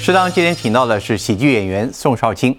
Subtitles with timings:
[0.00, 2.56] 适当今天请到的是喜剧演员宋少卿，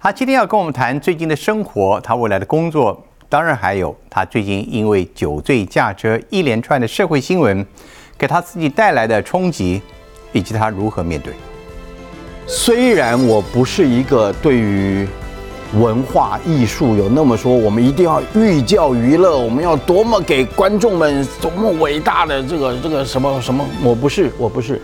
[0.00, 7.64] 他今天要跟我们谈最近的生活，他未来的工作，当然还有他最近因为酒醉驾车一连串的社会新闻，
[8.16, 9.82] 给他自己带来的冲击，
[10.32, 11.34] 以及他如何面对。
[12.46, 15.06] 虽然我不是一个对于
[15.74, 24.80] 文化艺术有那么说，我们一定要寓教于乐，我们要多么给观众们多么伟大的这个这个什么什么，我不是，我不是。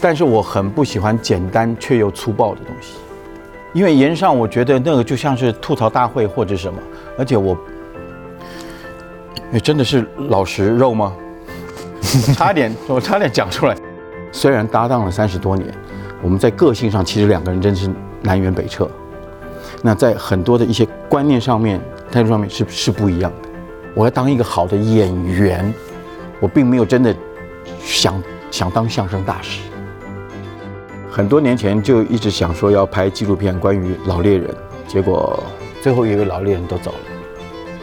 [0.00, 2.94] 但是我很不喜欢简单却又粗暴的东西，
[3.72, 6.78] 因为言上我觉得那个就像是吐槽大会或者什么，
[7.18, 7.56] 而且我，
[9.52, 11.12] 哎，真的是老实肉吗？
[12.34, 13.76] 差点，我差点讲出来。
[14.32, 15.72] 虽然搭档了三十多年，
[16.22, 17.90] 我们在个性上其实两个人真是
[18.22, 18.90] 南辕北辙。
[19.82, 21.80] 那在很多的一些观念上面、
[22.10, 23.48] 态度上面是是不一样的。
[23.94, 25.72] 我要当一个好的演员，
[26.40, 27.14] 我并没有真的
[27.80, 29.60] 想想当相声大师。
[31.10, 34.54] 很多年前就一直想说要拍纪录片关于老猎人，
[34.86, 35.42] 结果
[35.82, 36.98] 最后一位老猎人都走了。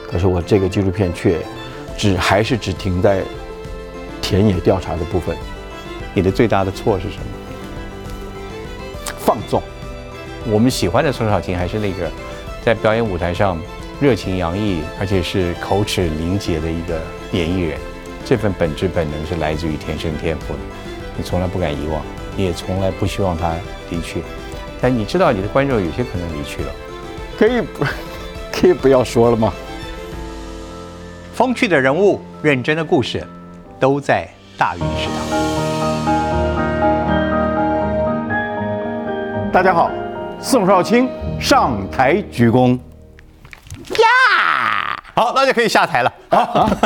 [0.10, 1.38] 可是我这个纪录片却
[1.98, 3.22] 只还是只停在
[4.22, 5.36] 田野调查的部分。
[6.14, 7.26] 你的最大的错是什么？
[9.18, 9.62] 放纵。
[10.50, 12.10] 我们喜欢的宋少卿还是那个
[12.64, 13.60] 在表演舞台上
[14.00, 17.02] 热情洋溢，而且是口齿伶捷的一个
[17.34, 17.78] 演艺人。
[18.24, 20.60] 这份本质本能是来自于天生天赋的，
[21.18, 22.02] 你从来不敢遗忘。
[22.38, 23.52] 也从来不希望他
[23.90, 24.22] 离去，
[24.80, 26.72] 但你知道你的观众有些可能离去了，
[27.38, 27.84] 可以不，
[28.54, 29.52] 可以不要说了吗？
[31.34, 33.26] 风趣的人物，认真的故事，
[33.80, 35.38] 都在大鱼食堂。
[39.52, 39.90] 大家好，
[40.40, 42.78] 宋少卿上台鞠躬。
[43.90, 44.06] 呀，
[45.16, 46.14] 好，那就可以下台了。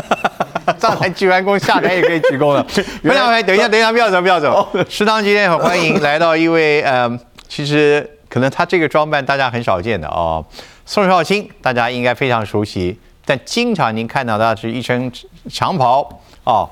[0.79, 2.65] 上台鞠完躬，下台也可以鞠躬了。
[3.01, 4.67] 不要等一下，等一下，不要走，不要走。
[4.89, 7.09] 食堂今天很欢迎来到一位，呃，
[7.47, 10.45] 其实可能他这个装扮大家很少见的哦，
[10.85, 15.11] 宋少卿，大家应该非常熟悉，但经常您看到他是一身
[15.49, 16.69] 长袍哦。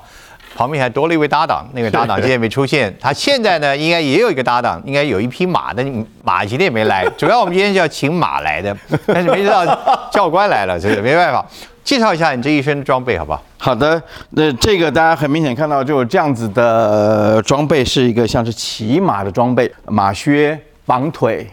[0.52, 2.92] 旁边还多了一位搭档，那位搭档今天没出现。
[3.00, 5.82] 他现在呢，应该也有一个搭档，应该有一匹马的
[6.24, 7.08] 马今天也没来。
[7.16, 11.46] 主要我们今天是要请马来的，但是没想到教官来了，这个没办法。
[11.82, 13.42] 介绍一下你这一身装备好不好？
[13.58, 21.46] 好的，那这个大家很明显看到，就这样子的装备是一个像是骑马的装备，马靴、绑腿，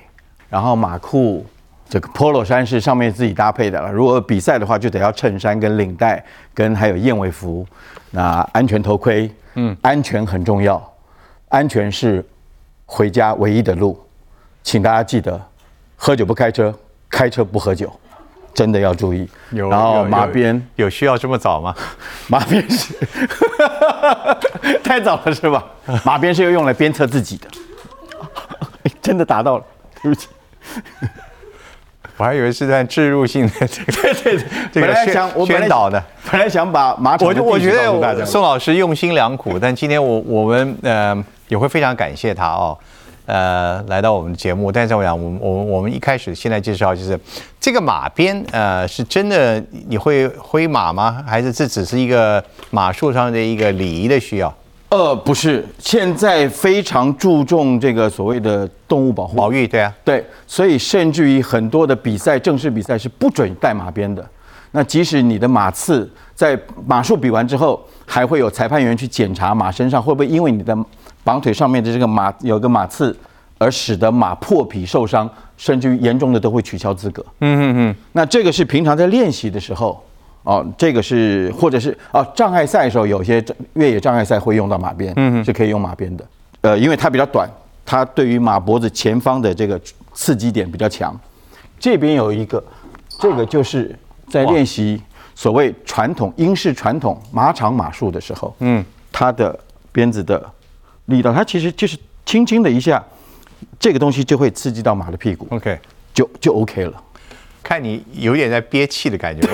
[0.50, 1.46] 然后马裤，
[1.90, 3.92] 这个 polo 衫是上面自己搭配的了。
[3.92, 6.24] 如果比赛的话，就得要衬衫跟领带，
[6.54, 7.66] 跟还有燕尾服。
[8.12, 10.82] 那安全头盔，嗯，安全很重要，
[11.50, 12.26] 安全是
[12.86, 14.00] 回家唯一的路，
[14.64, 15.40] 请大家记得，
[15.98, 16.74] 喝酒不开车，
[17.10, 17.92] 开车不喝酒，
[18.58, 19.30] 真的要注意。
[19.52, 21.76] 有，然后马鞭有需要这么早吗？
[22.28, 22.92] 马鞭是
[24.84, 25.64] 太早了是吧？
[26.04, 27.48] 马鞭是要用来鞭策自己的，
[29.00, 29.64] 真的达到了，
[30.02, 30.28] 对不起。
[32.18, 33.92] 我还以为是在植入性的这个
[34.24, 34.40] 对
[34.72, 41.16] 这个宣宣导的，本来想把马场我我觉得宋老师用心良苦，但今天我我们呃
[41.48, 42.76] 也会非常感谢他哦，
[43.28, 44.72] 呃来到我们节目。
[44.72, 47.20] 但是我想，我们我们我们一开始现在介绍就是
[47.60, 51.24] 这个马鞭呃是真的你会挥马吗？
[51.28, 54.52] 还是这只是一个马术上的一个礼仪的需要？
[54.90, 64.26] 呃，不是，现在非常注重这个所谓的动物保护、保育，对啊，对，所以甚至于很多的比赛，正式比赛是不准带马鞭的。
[64.72, 70.74] 那即使你的马刺在马术比完之后，还会有裁判员去检查马身上会不会因为你的
[71.28, 73.14] 绑腿上面的这个马有个马刺，
[73.58, 77.22] 而使得马破皮受伤，甚至于严重的都会取消资格。
[77.42, 77.96] 嗯嗯嗯。
[78.14, 80.02] 那这个是平常在练习的时候。
[80.44, 83.44] 哦，这个是或者是哦，障碍赛的时候，有些
[83.74, 86.24] 越野障碍赛会用到马鞭，嗯，是可以用马鞭的。
[86.62, 87.50] 呃，因为它比较短，
[87.86, 89.78] 它对于马脖子前方的这个
[90.14, 91.14] 刺激点比较强。
[91.78, 92.64] 这边有一个，
[93.20, 93.94] 这个就是
[94.30, 95.02] 在练习
[95.36, 99.60] 所谓传统英式传统马场马术的时候，嗯，它的
[99.92, 100.42] 鞭子的
[101.08, 103.04] 力道，它其实就是轻轻的一下，
[103.80, 105.78] 这个东西就会刺激到马的屁股，OK，
[106.14, 106.94] 就就 OK 了。
[107.64, 109.46] 看你有点在憋气的感觉，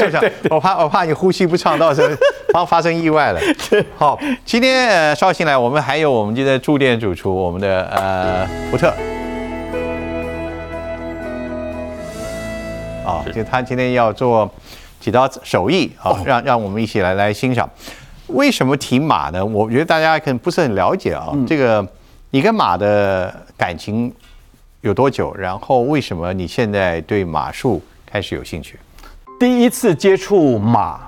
[0.48, 2.08] 我怕我怕你呼吸不畅，到时候
[2.50, 3.40] 发发生意外了。
[3.98, 8.88] 好，今天呃绍兴来，我们还有我们今天驻店主厨，我们的呃福特。
[13.04, 14.50] 啊，就他今天要做
[14.98, 17.68] 几道手艺啊，让让我们一起来来欣赏。
[18.28, 19.44] 为什么提马呢？
[19.44, 21.32] 我觉得大家可能不是很了解啊。
[21.46, 21.86] 这个
[22.30, 24.12] 你跟马的感情。
[24.80, 25.34] 有多久？
[25.34, 28.78] 然后为什么你现在对马术开始有兴趣？
[29.38, 31.00] 第一次接触马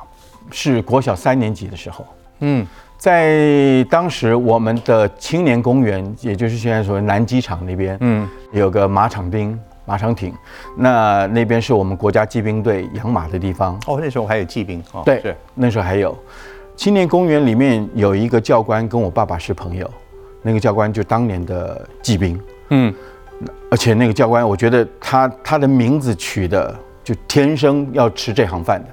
[0.50, 2.04] 是国小三年级的时候。
[2.40, 2.66] 嗯，
[2.98, 9.56] 在当时我们的青年公园，也就是现在所谓南机场那边，嗯，有个马场町、
[9.86, 10.34] 马场町，
[10.76, 13.78] 那那边是我们国家骑兵队养马的地方。
[13.86, 16.18] 哦，那时候还有骑兵哦，对，是那时候还有
[16.80, 19.86] 青年公园里面有一个教官跟我爸爸是朋友，
[20.40, 22.40] 那个教官就当年的骑兵，
[22.70, 22.94] 嗯，
[23.70, 26.74] 而且那个教官，我觉得他他的名字取的
[27.04, 28.88] 就天生要吃这行饭的，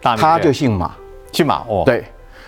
[0.00, 0.94] 大他就姓马，
[1.32, 2.04] 姓马哦，，对，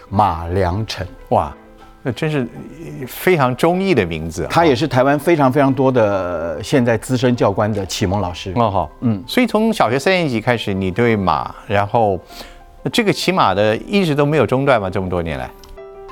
[0.08, 1.04] 马良臣。
[1.30, 1.52] 哇，
[2.00, 2.46] 那真是
[2.78, 4.48] 呃非常中意的名字啊。
[4.48, 8.52] 他也是台湾非常非常多的现在资深教官的启蒙老师。
[8.54, 12.16] 哦好，嗯，所以从小学三年级开始，你对马，然后
[12.92, 14.90] 这个骑马的一直都没有中断吗？
[14.90, 15.50] 这么多年来，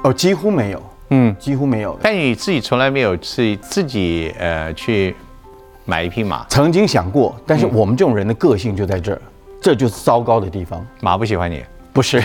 [0.05, 1.99] 哦，几乎没有，嗯，几乎没有。
[2.03, 5.15] 但你自己从来没有自自己呃去
[5.85, 9.21] 买一匹马，曾经想过，但是我们这种人的个性就在这儿，
[9.61, 10.85] 这就是糟糕的地方。
[11.01, 12.23] 马不喜欢你不是，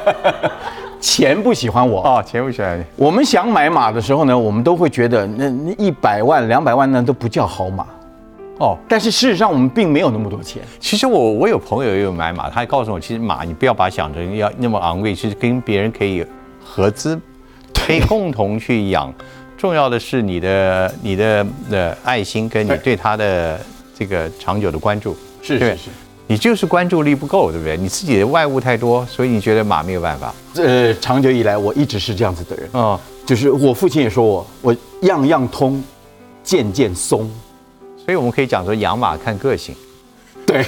[0.98, 2.00] 钱不喜欢我。
[2.02, 7.86] 哦，钱不喜欢你，我们想买马的时候呢，我们都会觉得那那一百万、两百万呢都不叫好马。
[8.58, 8.76] 哦。
[8.88, 10.62] 但是事实上，我们并没有那么多钱。
[10.80, 16.24] 其实我我有朋友也有买马，他告诉我，其实马你不要把它想成要那么昂贵，其实跟别人可以
[16.64, 17.18] 合资，
[17.74, 19.12] 可以共同去养。
[19.56, 23.60] 重要的是你的你的的爱心跟你对对它的
[23.96, 25.90] 这个长久的关注，是是是。
[26.26, 27.76] 你就是关注力不够，对不对？
[27.76, 30.34] 你自己的外物太多，所以你觉得马没有办法。
[30.56, 35.82] 呃，长久以来我一直是这样子的人，哦，就是我父亲也说我，我样样通，
[36.42, 37.30] 件件松。
[38.04, 39.74] 所以我们可以讲说养马看个性。
[40.46, 40.64] 对，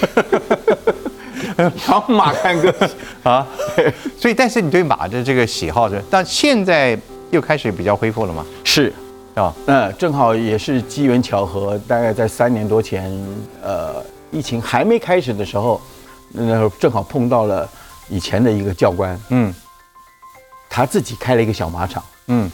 [1.87, 2.97] 养马看个性。
[3.23, 3.45] 啊。
[4.17, 6.97] 所以，但是你对马的这个喜好是，但现在
[7.31, 8.45] 又开始比较恢复了吗？
[8.63, 8.93] 是，
[9.35, 13.11] 啊，那，正好也是机缘巧合，大概在三年多前，
[13.61, 13.95] 呃，
[14.31, 15.81] 疫情还没开始的时候，
[16.31, 17.69] 那时候正好碰到了
[18.07, 19.53] 以前的一个教官，嗯。
[20.69, 22.49] 他自己开了一个小马场，嗯。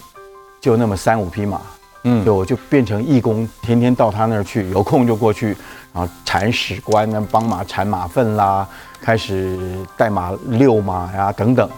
[0.59, 1.59] 就那么三五匹马，
[2.03, 5.55] 嗯就我就变成义工，天天到他那儿去，有空就过去，
[5.93, 8.67] 然后铲屎官呢，帮马铲马粪啦，
[8.99, 9.57] 开始
[9.95, 11.69] 带马遛马呀等等，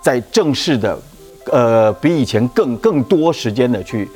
[0.00, 0.98] 在正式的，
[1.52, 4.08] 呃，比以前更更多时间的去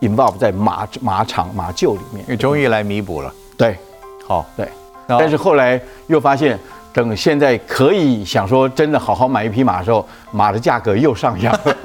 [0.00, 2.24] involve 在马马场马厩里面。
[2.28, 3.32] 你终于来弥补了。
[3.56, 3.78] 对
[4.26, 4.68] 好，对，
[5.06, 6.58] 但是后来又发现，
[7.02, 11.76] 等现在可以想说真的好好买一匹马的时候，马的价格又上扬了。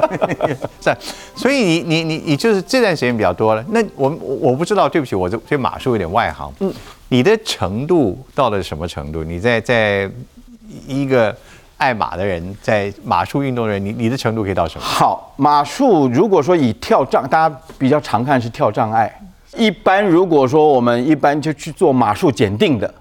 [0.80, 0.96] 是，
[1.34, 3.62] 所以你你你你就是这段时间比较多了。
[3.68, 6.50] 那我我我不知道，对不起，我这对马术有点外行。
[6.60, 6.72] 嗯，
[7.08, 9.22] 你的程度到了什么程度？
[9.22, 10.10] 你在在
[10.86, 11.36] 一个
[11.76, 14.86] 爱马的人，在马术运动的人，你你的程度可以到什么？
[14.86, 19.20] 好，马术如果说以跳障，大家比较常看是跳障碍。
[19.54, 22.94] 一般如果说我们一般就去做马术检定的，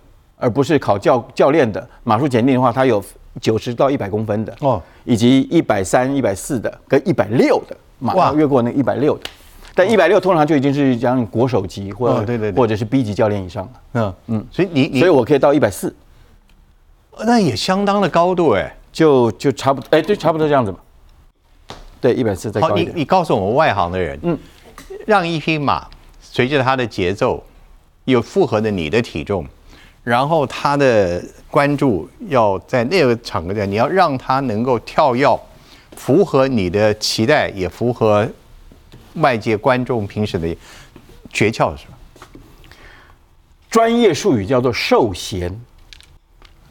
[0.45, 3.03] 而不是考教教练的马术检定的话，它有
[3.41, 4.73] 九十到一百公分的哦。
[4.73, 9.23] 哦，以及一百三、一百四的跟一百六的马越过那一百六的。
[9.73, 12.55] 但一百六通常就已经是讲国手级或者、哦对对对。
[12.55, 14.13] 或者是 B 级教练以上了，嗯。
[14.27, 15.95] 嗯，所以你你所以我可以到一百四，
[17.25, 18.77] 那也相当的高度哎。
[18.93, 20.77] 就就差不多，哎，对，差不多这样子嘛。
[21.99, 22.95] 对，一百四再好，高一点。
[22.95, 24.37] 你你告诉我们外行的人，嗯，
[25.05, 25.85] 让一匹马
[26.21, 27.43] 随着它的节奏，
[28.05, 29.45] 有符合的你的体重，
[30.05, 35.37] 然后他的关注要在那个场合下，你要让他能够跳跃，
[35.97, 38.29] 符合你的期待，也符合
[39.15, 40.55] 外界观众评审的
[41.33, 41.97] 诀窍是什么？
[43.67, 45.59] 专业术语叫做授衔，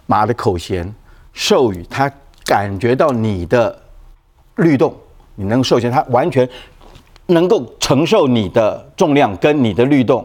[0.06, 0.94] 马的口衔，
[1.32, 2.10] 授予他
[2.44, 3.82] 感觉到你的
[4.54, 4.94] 律动，
[5.34, 6.48] 你能授衔，他完全
[7.26, 10.24] 能够承受你的重量跟你的律动，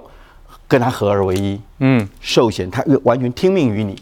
[0.69, 1.59] 跟他合二为一。
[1.79, 4.01] 嗯，授衔它完全听命于你，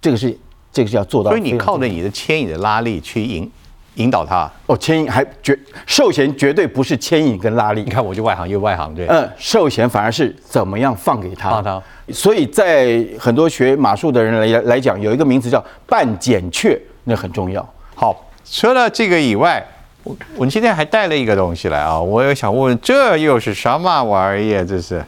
[0.00, 0.36] 这个是
[0.72, 1.38] 这个是要做到所。
[1.38, 3.48] 以你靠着你的牵引的拉力去引
[3.96, 4.50] 引导它。
[4.66, 11.50] 哦，牵引还绝寿险绝对不是牵引跟拉力你，看我就外行又外行，对，嗯，寿险反而是怎么样放给他。
[11.50, 17.68] 放他所以在很多学马术的人来来讲，有一个名词叫半减却，那很重要。
[17.94, 19.64] 好，除了这个以外，
[20.02, 24.64] 我我今天还带了一个东西来啊，我也想问问，这又是什么玩意儿？
[24.64, 25.04] 这是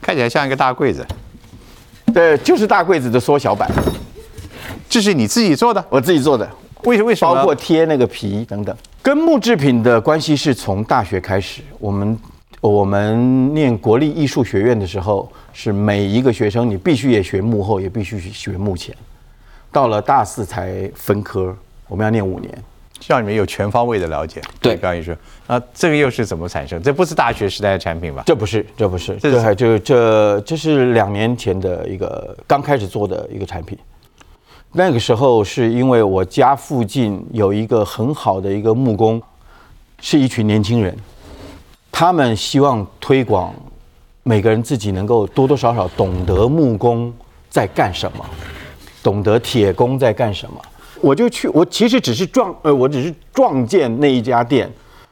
[0.00, 1.06] 看起来像一个大柜子，
[2.14, 3.70] 对，就是大柜子的缩小版，
[4.88, 5.84] 这是你自己做的？
[5.88, 6.48] 我自己做的，
[6.84, 7.34] 为为什么？
[7.34, 8.74] 包括贴那个皮等等。
[9.02, 12.18] 跟木制品的关系是从大学开始，我们
[12.60, 18.94] 我们念国立艺术学院的时候，是每一个学生你必须也学幕后，也必须学幕前。
[19.70, 22.64] 到了大四才分科，我们要念五年。
[23.06, 24.40] 让你们有全方位的了解。
[24.60, 25.14] 对表演艺术
[25.46, 26.82] 啊，这个又是怎么产生？
[26.82, 28.22] 这不是大学时代的产品吧？
[28.26, 33.78] 这不是，这不是，这是这还就这这是两年前的一个刚开始做的一个产品。
[34.72, 39.20] 那个时候是因为我家附近有一个很好的一个木工，
[40.00, 40.94] 是一群年轻人，
[41.90, 43.54] 他们希望推广
[44.22, 47.10] 每个人自己能够多多少少懂得木工
[47.48, 48.22] 在干什么，
[49.02, 50.60] 懂得铁工在干什么。
[51.00, 54.70] 我就去，我其实只是撞，呃，我只是撞见那一家店，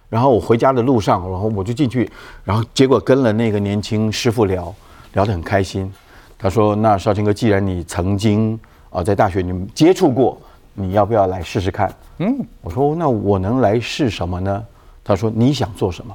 [0.09, 2.11] 然后我回家的路上，然后我就进去，
[2.45, 4.75] 然后结果跟了那个年轻师傅聊，
[5.13, 5.93] 聊得很开心。
[6.39, 8.59] 他说：“那少卿哥，既然你曾经
[8.91, 10.39] 啊在大学你们接触过，
[10.75, 14.63] 你要不要来试试看？”嗯，我说：“那我能来试什么呢？”
[15.03, 16.15] 他说：“你想做什么？”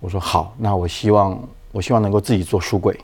[0.00, 1.38] 我说：“好，那我希望
[1.72, 2.94] 我希望能够自己做书柜。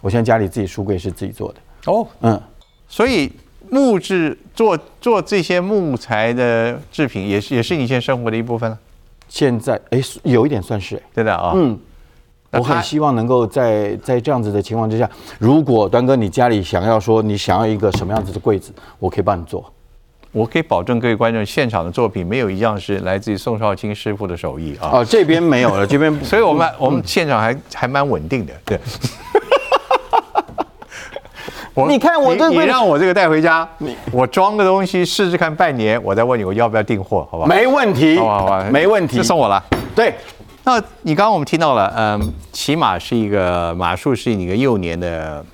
[0.00, 1.92] 我现在家里自己书柜是自己做的。
[1.92, 2.40] 哦，嗯，
[2.86, 3.32] 所以
[3.70, 8.78] 木质做做这些木材的制品，也是也是你现在生活的一部分了，
[9.28, 11.52] 现在哎有一点算是哎。”真的啊。
[11.54, 11.78] 嗯，
[12.52, 15.08] 我很希望能够在在这样子的情况之下，
[15.38, 19.72] 如果端哥你家里想要说你想要一个什么样子的柜子，我可以帮你做。
[20.32, 24.90] 我可以保证各位观众，现场的作品没有一样是来自于宋少卿师傅的手艺啊。
[24.92, 28.78] 哦，这边没有了，这边 所以我们我们现场还还蛮稳定的，对。
[31.76, 33.68] 我你看我这个你你让我这个带回家，
[34.10, 37.46] 我装个东西试试看半年，我再问你我要不要订货，好吧？
[37.46, 39.22] 没问题，好吧，好吧，没问题就。
[39.22, 39.62] 送我了。
[39.94, 40.14] 对，
[40.64, 45.44] 那你刚刚我们听到了，嗯，骑马是一个马术是你一个幼年的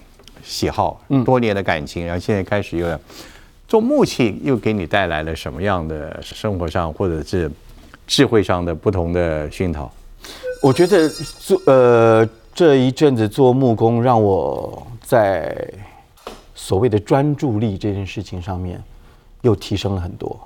[0.45, 2.97] 喜好，嗯多年的感情，然后现在开始有点
[3.67, 7.51] 做木器，又给你带来了什么样的生活上或者是
[8.07, 9.91] 智慧上的不同的熏陶？
[10.63, 12.25] 我觉得做呃
[12.55, 15.53] 这一阵子做木工，让我在
[16.63, 18.81] 所谓的专注力这件事情上面
[19.41, 20.39] 又提升了很多。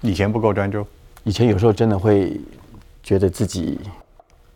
[0.00, 0.86] 以前不够专注，
[1.24, 2.40] 以前有时候真的会
[3.02, 3.80] 觉得自己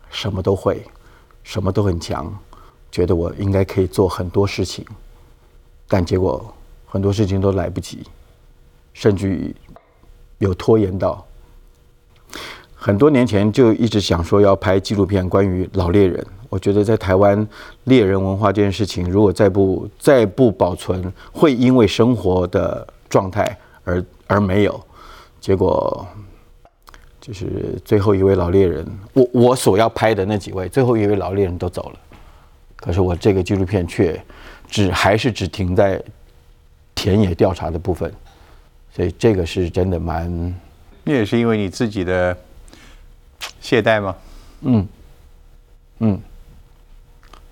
[0.09, 0.87] 什么都会，
[1.43, 2.33] 什么都很强，
[2.93, 4.87] 觉得我应该可以做很多事情，
[5.89, 6.55] 但结果
[6.87, 8.05] 很多事情都来不及，
[8.93, 9.53] 甚至于
[10.39, 11.27] 有拖延到。
[12.77, 16.25] 很多年前就一直想说要拍纪录片关于老猎人。
[16.55, 17.45] 我觉得在台湾
[17.83, 24.81] 猎人文化这件事情，如果再不再不保存，会因为生活的状态而而没有。
[25.41, 26.07] 结果
[27.21, 31.99] 就是最后一位老猎人，我我所要拍的那几位，最后一位老猎人都走了，
[32.77, 34.25] 可是我这个纪录片却
[34.69, 36.01] 只还是只停在
[36.95, 38.15] 田野调查的部分，
[38.95, 40.55] 所以这个是真的蛮
[41.03, 42.37] 那也是因为你自己的
[43.61, 44.15] 懈怠吗？
[44.61, 44.87] 嗯
[45.99, 46.21] 嗯，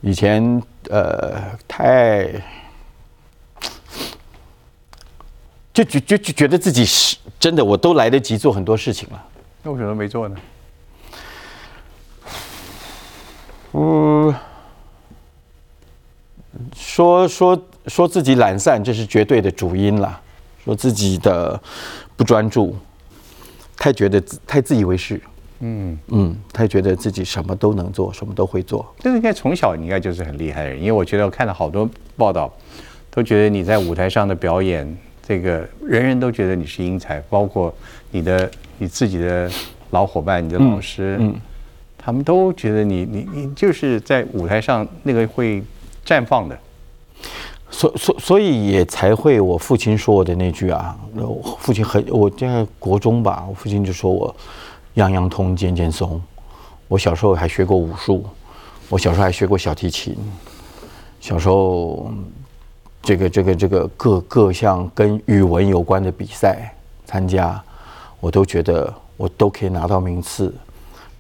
[0.03, 2.29] 以前呃太
[5.73, 9.25] 就觉就就觉得自己是真的，我都来得及做很多事情了。
[9.63, 10.37] 那为什么没做呢？
[13.73, 14.35] 嗯，
[16.77, 20.21] 说说说自己懒散，这是绝对的主因啦。
[20.65, 21.61] 说自己的
[22.17, 22.77] 不专注，
[23.77, 25.21] 太觉得自太自以为是，
[25.65, 28.85] 嗯，嗯，他觉得自己什么都能做，什么都会做。
[29.01, 32.53] 但是应该从小你应该就是很厉害的人，因为我觉得我看了好多报道，
[33.11, 37.73] 都觉得你在舞台上的表演，这个人人都觉得你是英才，包括
[38.11, 39.49] 你的你自己的
[39.91, 41.35] 老伙伴、你的老师，嗯
[41.97, 45.63] 他们都觉得你你你就是在舞台上那个会
[46.05, 46.59] 绽放的。
[47.71, 54.35] 所所所以也才会我父亲说我的那句啊，我父亲很我在国中吧，我父亲就说我
[54.95, 56.21] 样样通件件松。
[56.89, 58.25] 我小时候还学过武术，
[58.89, 60.17] 我小时候还学过小提琴，
[61.21, 62.13] 小时候
[63.03, 66.75] 这个这个这个各各项跟语文有关的比赛
[67.07, 67.63] 参加，
[68.21, 70.55] 我都觉得我都可以拿到名次，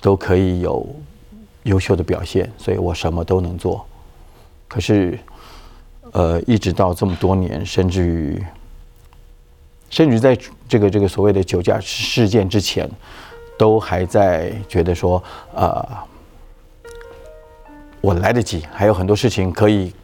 [0.00, 0.86] 都可以有
[1.64, 3.86] 优秀的表现，所以我什么都能做。
[4.68, 5.18] 可是。
[6.14, 8.44] 呃，一直到这么多年，甚至于，
[9.88, 10.38] 甚至在
[10.68, 12.86] 这个这个所谓的酒驾事件之前，
[13.62, 15.22] 都还在觉得说，
[15.54, 15.88] 呃，
[18.00, 19.94] 我来得及，还有很多事情可以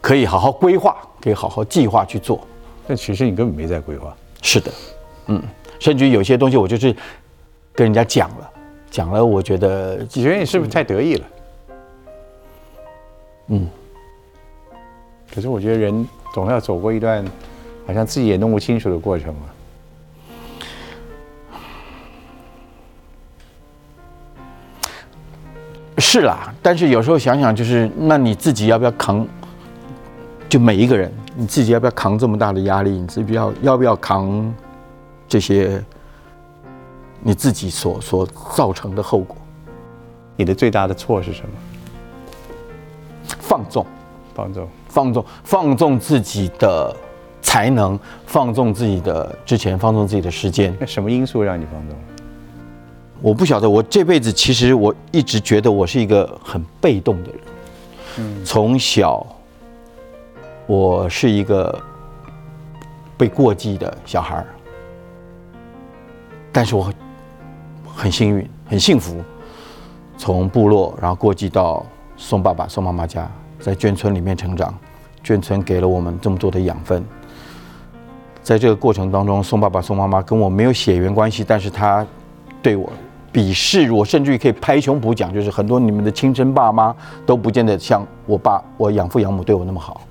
[0.00, 2.46] 可以好好规划，可以好好计划去做。
[2.86, 4.16] 但其实你根本没在规划。
[4.40, 4.70] 是的，
[5.26, 5.42] 嗯，
[5.80, 6.94] 甚至于有些东西我就是
[7.74, 8.50] 跟人家讲了，
[8.88, 11.26] 讲了，我觉得你觉得你是不是太得意了？
[13.48, 13.68] 嗯。
[15.34, 17.24] 可是我觉得人总要走过一段
[17.84, 19.40] 好像自己也弄不清楚的过程嘛。
[26.04, 29.26] 是啦，但是有时候想想，就是那你自己要不要扛？
[30.48, 32.90] 就每一个人，你自己要不要扛这么大的压力？
[32.90, 34.52] 你自己要要不要扛
[35.28, 35.82] 这些
[37.20, 39.36] 你自己所所造成的后果？
[40.36, 41.48] 你的最大的错是什么？
[43.38, 43.86] 放纵，
[44.34, 44.68] 放纵。
[44.88, 46.94] 放纵放纵自己的
[47.40, 50.76] 才能，放纵自己的之前，放纵自己的时间。
[50.78, 51.96] 那什么因素让你放纵？
[53.22, 57.40] 我不晓得，我这辈子其实我一直觉得我是一个很被动的人。
[58.18, 59.24] 嗯，从小
[60.66, 61.80] 我是一个
[63.16, 64.46] 被过继的小孩儿，
[66.50, 66.94] 但是我很
[67.94, 69.22] 很幸运，很幸福，
[70.18, 71.86] 从部落然后过继到
[72.16, 74.76] 宋爸爸、宋妈妈家，在眷村里面成长，
[75.24, 77.04] 眷村给了我们这么多的养分。
[78.42, 82.04] 在这个过程当中，宋爸爸、宋妈妈跟我没有血缘关系，但是他
[82.60, 82.92] 对我
[83.32, 90.02] 鄙视，我甚至于可以拍胸脯讲，就是很多你们的亲生爸妈都不见得像我爸、我养父养母对我那么好。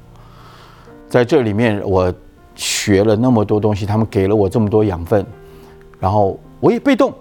[1.07, 2.11] 在这里面，我
[2.55, 5.25] 学了那么多东西，他们给了我这么多养分，
[5.99, 7.13] 然后我也被动，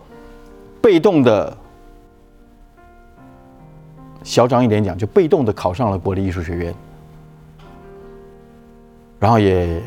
[0.80, 1.56] 被动的，
[4.22, 6.74] 嚣张一点讲，就被动的考上了国立艺术学院，
[9.18, 9.82] 然后也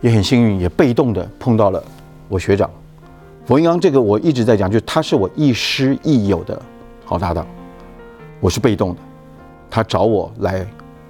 [0.00, 1.82] 也很幸运，也被动的碰到了
[2.28, 2.70] 我学长
[3.48, 3.80] 冯英刚。
[3.80, 6.60] 这个我一直在讲，就是他是我亦师亦友的
[7.02, 7.46] 好搭档，
[8.40, 9.00] 我是被动的，
[9.70, 10.66] 他找我来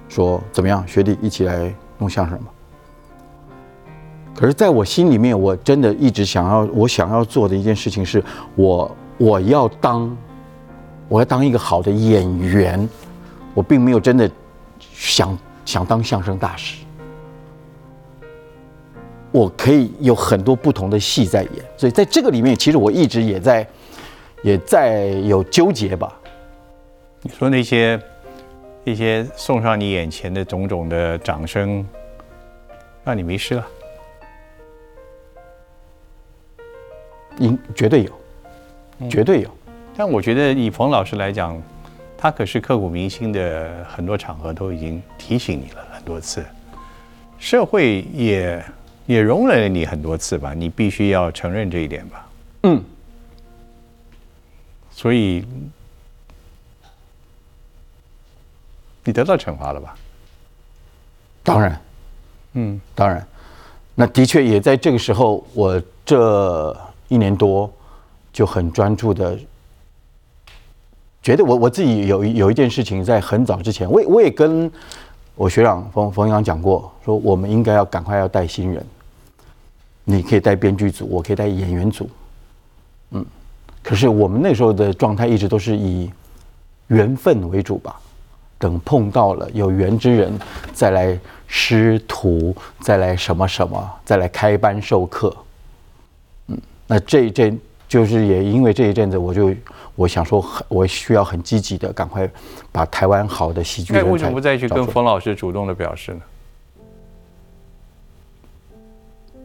[0.07, 2.45] 说怎么样，学弟一起来弄相声吧。
[4.33, 8.23] 可是，在我心里面，我真的一直想要，我想要做的一件事情是，
[8.55, 10.15] 我我要当，
[11.09, 12.87] 我要当一个好的演员，
[13.53, 14.31] 我并没有真的
[14.79, 16.85] 想想当相声大师。
[19.31, 23.67] 我可以有很多不同的戏在演，所以在这个里面，其实我一直也在，
[24.41, 26.19] 也在有纠结吧。
[27.21, 27.99] 你说那些
[28.83, 31.85] 一些送上你眼前的种种的掌声，
[33.03, 33.67] 让你迷失了。
[37.37, 39.49] 应绝对有，绝对有。
[39.95, 41.61] 但我觉得以冯老师来讲，
[42.17, 46.43] 他可是刻骨铭心的，很多场合都已经提醒你了很多次，
[47.37, 48.63] 社会也
[49.09, 52.29] 也容忍了你很多次吧，你必须要承认这一点吧。
[52.61, 52.83] 嗯，
[54.91, 55.43] 所以
[59.03, 59.95] 你得到惩罚了吧？
[61.41, 61.81] 当然，
[62.53, 63.27] 嗯，当然，
[63.95, 67.67] 那的确也在这个时候，我这一年多
[68.31, 69.35] 就很专注的，
[71.23, 74.71] 觉得我我自己有一有一件事情，在很早之前，我也我也跟
[75.33, 78.85] 我学长冯冯阳讲过，说我们应该要赶快要带新人，
[80.09, 82.09] 你可以带编剧组，我可以带演员组，
[83.11, 83.23] 嗯，
[83.83, 86.09] 可是我们那时候的状态一直都是以
[86.87, 87.95] 缘分为主吧。
[88.57, 90.33] 等碰到了有缘之人，
[90.73, 95.33] 再来师徒，再来什么什么，再来开班授课。
[96.47, 99.53] 嗯，那这一阵就是也因为这一阵子，我就
[99.95, 102.27] 我想说，我需要很积极的赶快
[102.71, 106.21] 把台湾好的喜剧那为什么不再去跟冯老师主动的表示呢？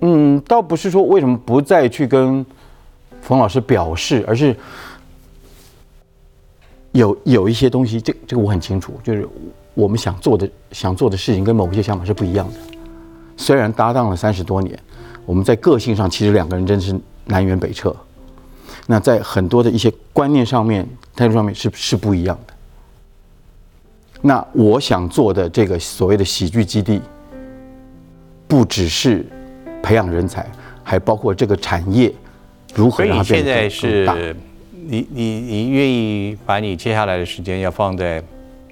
[0.07, 2.45] 嗯，倒不是说为什么不再去跟
[3.23, 4.55] 冯老师表示，而是
[6.93, 9.27] 有有一些东西，这这个我很清楚，就是
[9.73, 12.55] 我们想做的想做的事情跟某些想法是不一样的。
[13.35, 14.79] 虽然搭档了三十多年，
[15.25, 17.97] 我们在个性上其实两个人真是南辕北辙。
[18.87, 20.87] 那在很多的一些观念上面、
[21.17, 22.53] 态度上面是是不一样的。
[24.21, 27.01] 那我想做的这个所谓的喜剧基地，
[28.47, 29.25] 不只是
[29.85, 30.47] 培养人才，
[30.83, 32.11] 还包括这个产业
[32.75, 34.15] 如何让它变你现在得更更大。
[34.15, 34.37] 是，
[34.87, 38.23] 你你你愿意把你接下来的时间要放在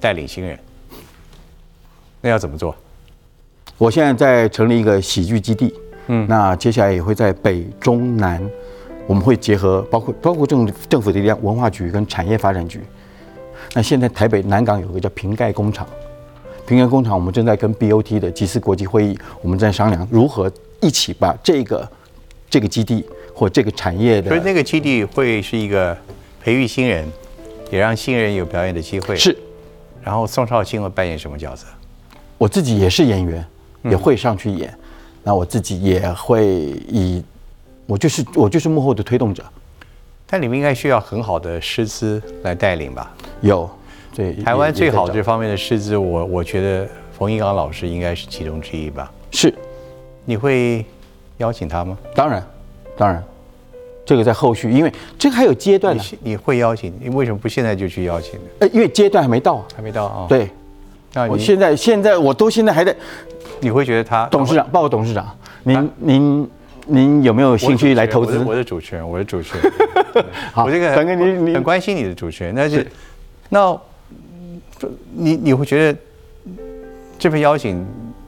[0.00, 0.58] 带领新人，
[2.22, 2.74] 那要怎么做？
[3.76, 5.74] 我现在在成立一个喜剧基地，
[6.06, 8.42] 嗯，那接下来也会在北中南，
[9.06, 12.80] 我们会结合包括包括政政府的力量，文化局跟产业发展局。
[13.74, 15.86] 那现在台北南港有个叫瓶盖工厂，
[16.66, 20.50] 瓶盖工厂我们正在跟 BOT 的集思国际会议，我们在商量如何
[20.82, 21.88] 一起把这个
[22.50, 23.02] 这个基地
[23.34, 25.96] 或这个产业的所以那个基地会是一个
[26.42, 27.08] 培育新人，
[27.70, 29.16] 也让新人有表演的机会。
[29.16, 29.34] 是
[30.02, 31.66] 然后宋少卿会扮演什么角色？
[32.36, 33.42] 我自己也是演员，
[33.84, 34.76] 也会上去演。
[35.22, 36.44] 那我自己也会
[36.88, 37.22] 以，
[37.86, 39.44] 我就是我就是幕后的推动者。
[40.26, 43.14] 但你们应该需要很好的师资来带领吧？
[43.42, 43.70] 有，
[44.12, 49.12] 对，台湾最好这方面的师资，我我觉得冯一刚老师应该是其中之一吧？
[49.30, 49.54] 是
[50.24, 50.84] 你会
[51.38, 51.96] 邀请他吗？
[52.14, 52.44] 当然，
[52.96, 53.22] 当然，
[54.04, 56.92] 这个在后续，因为这个还有阶段呢，你会邀请？
[57.00, 58.46] 你为什么不现在就去邀请呢？
[58.60, 59.66] 呃，因为阶段还没到啊。
[59.76, 60.48] 还没到啊？，对，
[61.14, 62.94] 我那你现在现在我都现在还在
[63.60, 66.50] 你会觉得他董事长，报告董事长，您您
[66.86, 68.38] 您有没有兴趣来投资？
[68.44, 69.72] 我是主持人，我是主持人，
[70.52, 72.86] 好我这个很关心你的主持人，但是是
[73.48, 74.60] 那嗯
[75.14, 75.98] 你你会觉得
[77.18, 77.86] 这份邀请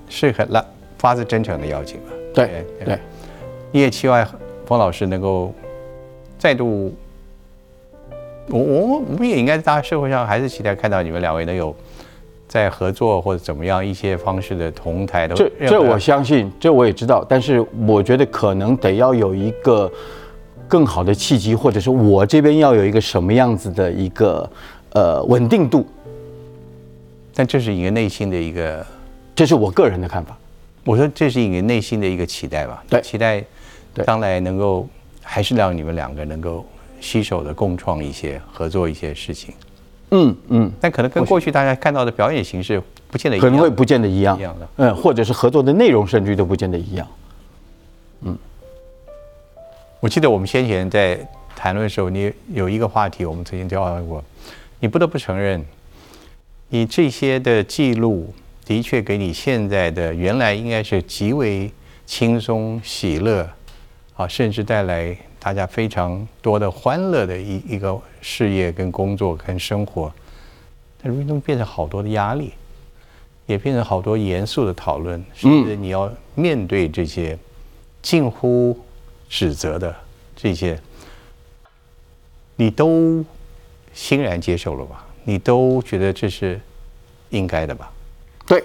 [0.08, 0.64] 是很拉
[0.98, 2.06] 发自真诚的邀请嘛？
[2.34, 2.98] 对对，
[3.70, 4.26] 你也期望
[4.66, 5.52] 冯老师能够
[6.38, 6.94] 再度，
[8.48, 11.74] 我我我们也应该大家社会上还是期待看到你们两位能有
[12.48, 15.34] 在合作或者怎么样一些方式的同台的。
[15.34, 19.90] 这这我相信，这我也知道，但是我觉得可能得要有一个
[20.66, 24.48] 更好的契机，或者是我这边要有一个什么样子的一个
[24.92, 25.86] 呃稳定度。
[27.34, 28.86] 但这是一个内心的一个，
[29.34, 30.36] 这是我个人的看法。
[30.84, 33.42] 我说这是一个内心的一个期待吧，对，期待
[34.04, 34.86] 将来能够
[35.22, 36.66] 还是让你们两个能够
[37.00, 39.54] 携手的共创一些合作一些事情。
[40.10, 47.08] 嗯嗯，但可能跟过去大家看到的表演形式不见得一样，可能会不见得一样一样的，嗯，或者是合作的内容甚至都不见得一样。
[48.20, 48.38] 嗯，
[50.00, 51.18] 我记得我们先前在
[51.56, 54.22] 谈论的时候，你有一个话题，我们曾经交流过，
[54.80, 55.64] 你不得不承认，
[56.68, 58.34] 你这些的记录。
[58.64, 61.70] 的确，给你现在的原来应该是极为
[62.06, 63.48] 轻松喜乐，
[64.16, 70.12] 啊，甚至带来大家非常多的欢乐的一一个事业跟工作跟生活，
[71.02, 72.52] 但如今变成好多的压力，
[73.46, 77.38] 也变成好多严肃的讨论，甚至你要面对这些
[78.00, 78.78] 近乎
[79.28, 79.94] 指责的
[80.34, 80.80] 这些，
[82.56, 83.22] 你都
[83.92, 85.04] 欣然接受了吧？
[85.24, 86.60] 你都觉得这是
[87.30, 87.90] 应该的吧？
[88.46, 88.62] 对，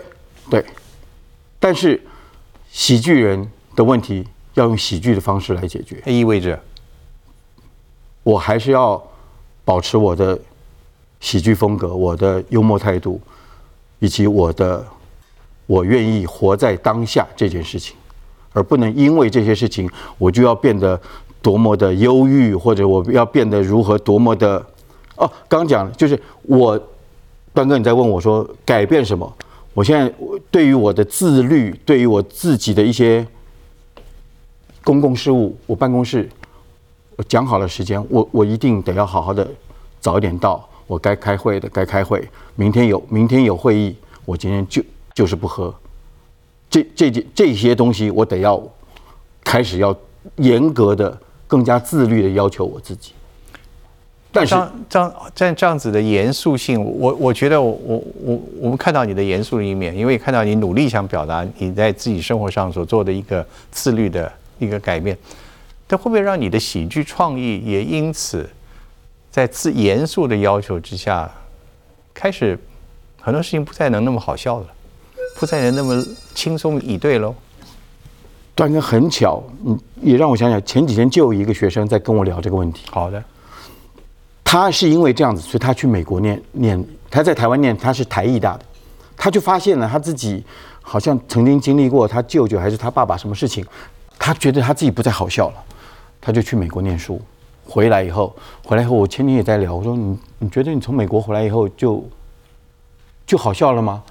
[0.50, 0.66] 对，
[1.60, 2.02] 但是
[2.70, 6.60] 喜剧人的问题要用喜剧的方式来解决，意味着
[8.24, 9.02] 我还是要
[9.64, 10.38] 保持我的
[11.20, 13.20] 喜剧风格、我的幽默态度，
[14.00, 14.86] 以及我的
[15.66, 17.96] 我愿意活在当下这件事情，
[18.52, 21.00] 而不能因为这些事情我就要变得
[21.42, 24.66] 多么的忧郁，或者我要变得如何多么的
[25.16, 26.78] 哦，刚讲就是我
[27.54, 29.34] 端哥你在问我说改变什么？
[29.80, 30.14] 我现在
[30.52, 33.26] 对于我的自律，对于我自己的一些
[34.84, 36.30] 公共事务，我办公室
[37.16, 39.50] 我讲好了时间，我我一定得要好好的
[40.02, 40.68] 早一点到。
[40.86, 45.74] 我该开会的该开会，明天有明天有会议，我今天就就是不喝。
[46.70, 48.62] 这这这这些东西，我得要
[49.46, 49.96] 开始要
[50.36, 53.14] 严格的、更加自律的要求我自己。
[54.32, 54.56] 但是
[54.88, 65.18] 这样在这样子的严肃性，我我觉得我我我我们看到你的严肃的一面，因为看到你努力想表达你在自己生活上所做的一个自律的一个改变，
[65.88, 68.48] 但会不会让你的喜剧创意也因此
[69.32, 71.28] 在自严肃的要求之下，
[72.14, 72.56] 开始
[73.20, 74.68] 很多事情不再能那么好笑了，
[75.40, 77.34] 不再能那么轻松以对喽？
[78.54, 82.86] 段哥很巧，嗯，也让我想想，前几天就有一个学生在跟我聊这个问题。
[82.92, 83.24] 好的。
[84.52, 86.84] 他是因为这样子，所以他去美国念念。
[87.08, 88.66] 他在台湾念，他是台艺大的，
[89.16, 90.44] 他就发现了他自己
[90.82, 93.64] 好像曾经经历过他舅舅还是他爸爸什么事情，
[94.18, 95.64] 他觉得他自己不再好笑了，
[96.20, 97.22] 他就去美国念书。
[97.64, 98.36] 回来以后，
[98.66, 102.04] 回来以后我前天也在聊，我说你你觉得你从美国回来以后就
[103.28, 104.02] 就好笑了吗？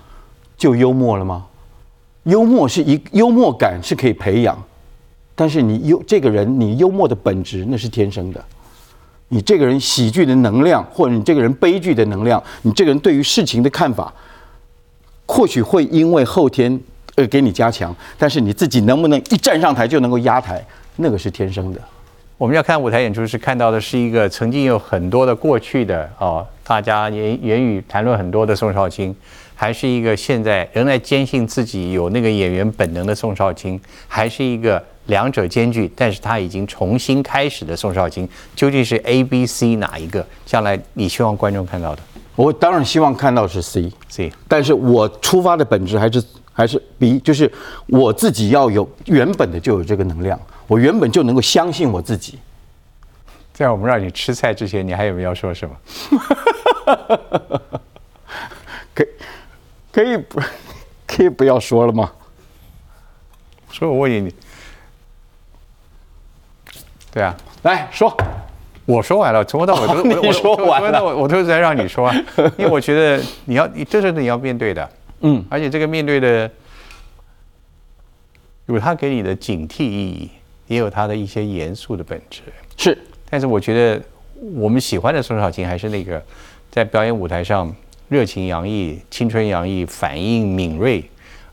[0.56, 1.46] 就幽默了吗？
[2.22, 4.56] 幽默是一幽默感是可以培养，
[5.34, 8.44] 但是你幽这个人你幽默的本质那是天生的。
[9.30, 14.10] 你这个人喜剧的能量，或者你这个人悲剧的能量，你这个人对于事情的看法，
[15.26, 16.80] 或许会因为后天
[17.14, 20.64] 而给你加强，但是你自己能不能一站上台就能够压台，
[20.96, 21.80] 那个是天生的。
[22.38, 29.14] 我们要看舞台演出，是看到的是一个曾经有很多的过去的哦，大家言言语谈论很多的宋少卿，
[29.54, 34.82] 还是一个现在仍然坚信自己有那个演员本能的宋少卿，还是一个。
[35.08, 40.26] 两者兼具，但是他已经重新开始的宋少卿，究竟是 A、B、C 哪一个？
[40.46, 42.02] 将来你希望观众看到的？
[42.36, 44.32] 我当然希望看到是 C，C。
[44.46, 47.50] 但是我出发的本质还是还是 B，就是
[47.86, 52.38] 我自己要有原本的就有这个能量，我原本就能够相信我自己。
[53.52, 55.76] 在我们让你吃菜之前，你还有没有要说什么？
[58.94, 59.04] 可
[59.90, 60.40] 可以不
[61.06, 62.12] 可以不要说了吗？
[63.72, 64.32] 所以我问你。
[67.18, 68.16] 对啊，来说，
[68.86, 72.14] 我说完了，从头到尾都你说完了，我我都是在让你说，
[72.56, 74.88] 因为我觉得你要，你这是你要面对的，
[75.22, 76.48] 嗯，而且这个面对的
[78.66, 80.30] 有他给你的警惕意义，
[80.68, 82.40] 也有他的一些严肃的本质，
[82.76, 82.96] 是。
[83.28, 84.00] 但是我觉得
[84.54, 86.22] 我们喜欢的宋少卿还是那个
[86.70, 87.74] 在表演舞台上
[88.08, 91.02] 热情洋溢、青春洋溢、反应敏锐，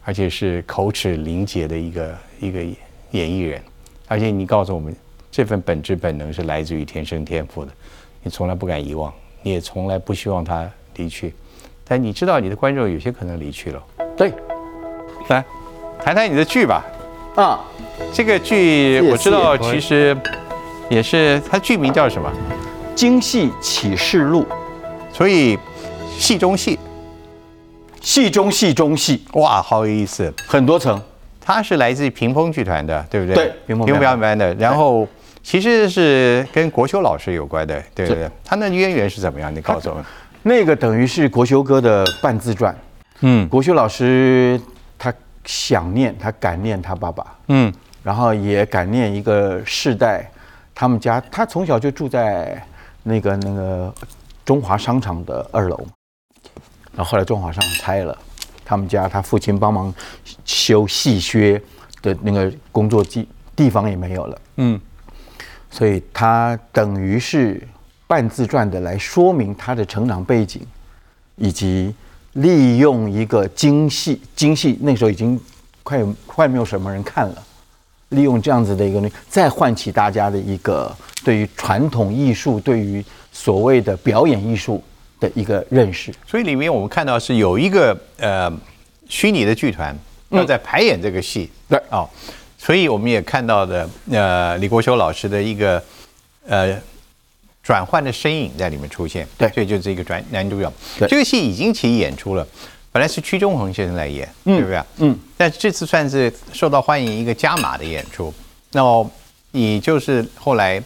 [0.03, 2.59] 而且是口齿灵捷的一个一个
[3.09, 3.59] 演艺人，
[4.07, 4.95] 而且你告诉我们。
[5.35, 7.71] 这份本质本能是来自于天生天赋的，
[8.23, 11.33] 你从来不敢遗忘，你也从来不希望他离去，
[11.83, 13.83] 但你知道你的观众有些可能离去了，
[14.15, 14.31] 对
[15.27, 15.43] 来
[16.01, 16.85] 谈谈你的剧吧。
[17.35, 17.59] 啊，
[18.13, 20.15] 这个剧我知道，其实
[20.89, 22.31] 也是它剧名叫什么？
[22.95, 24.43] 《京戏启示录》，
[25.13, 25.59] 所以
[26.17, 26.79] 戏中戏，
[27.99, 30.33] 戏中戏中戏，哇，好有意思。
[30.47, 30.97] 很多层。
[31.47, 33.35] 它是来自于屏风剧团的，对不对？
[33.35, 34.51] 对屏风表演班的。
[34.55, 35.07] 然后
[35.45, 38.31] 其实是跟国修老师有关的，对对对。
[38.43, 39.53] 他那渊源是怎么样？
[39.53, 40.03] 你告诉我们。
[40.41, 42.75] 那个等于是国修哥的半自传。
[43.19, 44.59] 嗯国修老师
[44.97, 45.13] 他
[45.45, 50.27] 想念，他感念他爸爸，嗯然后也感念一个世代，
[50.73, 52.59] 他们家他从小就住在
[53.03, 53.93] 那个那个
[54.43, 55.77] 中华商场的二楼，
[56.95, 58.17] 然后后来中华商场拆了，
[58.65, 59.93] 他们家他父亲帮忙
[60.43, 61.61] 修戏靴
[62.01, 64.81] 的那个工作地地方也没有了，嗯
[65.75, 67.61] 所以他等于是
[68.07, 70.61] 半自传的来说明他的成长背景，
[71.35, 71.93] 以及
[72.31, 75.37] 利用一个京戏，京戏那时候已经
[75.83, 77.43] 快快没有什么人看了，
[78.09, 84.81] 利用这样子的一个再唤起大家的一个对于传统艺术、对于所谓的表演艺术
[85.19, 86.13] 的一个认识。
[86.25, 88.49] 所以里面我们看到是有一个呃
[89.09, 89.93] 虚拟的剧团
[90.29, 91.77] 要在排演这个戏，对。
[91.89, 92.09] 哦，
[92.65, 95.83] 所以我们也看到的呃李国修老师的一个
[96.47, 96.75] 呃
[97.61, 100.73] 转换的身影在里面出现，对所以就是一个转男主角。
[100.97, 102.47] 对这个戏已经起演出了，
[102.91, 104.81] 本来是屈中恒先生来演，对不对？
[104.97, 108.33] 嗯，但这次算是受到欢迎一个加码的演出。
[108.71, 109.07] 那么
[109.51, 110.81] 你就是后来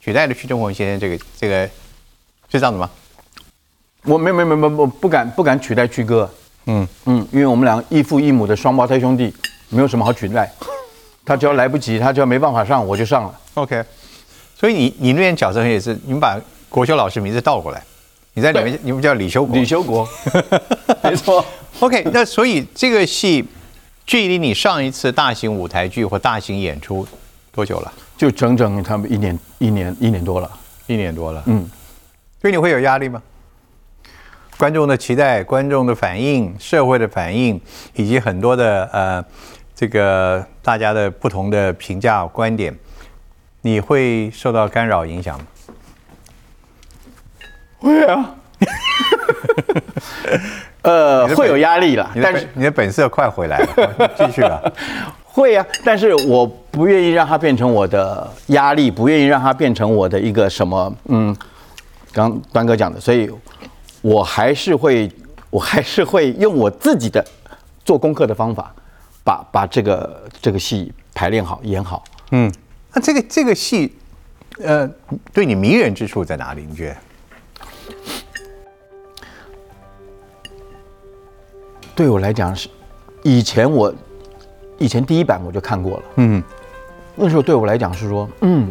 [0.00, 1.66] 取代了屈中恒先生这个这个
[2.52, 2.90] 是这样子吗？
[4.02, 6.30] 我没有没没没我不敢不敢取代屈哥，
[6.66, 9.34] 嗯嗯，因为我们两个异父异母的双胞胎兄弟，
[9.70, 10.52] 没有什么好取代。
[11.24, 13.40] 他只要来不及，他只要没办法上，我就上了。
[13.54, 13.82] OK，
[14.54, 17.82] 所以你你那边角色也是，你们把国修老师名字倒过来，
[18.34, 19.56] 你在里面你们叫李修国。
[19.56, 20.08] 李修国，
[21.02, 21.44] 没错。
[21.80, 23.44] OK，那所以这个戏
[24.06, 27.06] 距离你上一次大型舞台剧或大型演出
[27.52, 27.92] 多久了？
[28.16, 30.50] 就整整他们一年一年一年多了。
[30.86, 31.42] 一年多了。
[31.46, 31.66] 嗯，
[32.42, 33.22] 对你会有压力吗？
[34.58, 37.60] 观众的期待、观众的反应、社会的反应，
[37.94, 39.24] 以及很多的呃
[39.74, 42.74] 这个大家的不同的评价观点，
[43.60, 45.46] 你会受到干扰影响吗？
[47.78, 48.34] 会啊。
[50.82, 54.60] 呃，会有压力啦，你的但是你的本色快回来了， 继续吧。
[55.24, 61.34] 会啊，但是我不愿意让它变成我的压力，不愿意让它变成我的一个什么，嗯，
[62.12, 63.30] 刚刚端哥讲的，所以
[64.02, 65.10] 我还是会，
[65.50, 67.24] 我还是会用我自己的
[67.84, 68.72] 做功课的方法，
[69.24, 72.04] 把把这个这个戏排练好，演好。
[72.30, 72.52] 嗯，
[72.92, 73.96] 那这个这个戏，
[74.58, 74.88] 呃，
[75.32, 76.64] 对你迷人之处在哪里？
[76.68, 76.96] 你觉得？
[81.96, 82.68] 对我来讲是，
[83.22, 83.94] 以前我
[84.78, 86.42] 以前第一版我就看过了，嗯
[87.14, 88.68] 那时候对我来讲是说，嗯，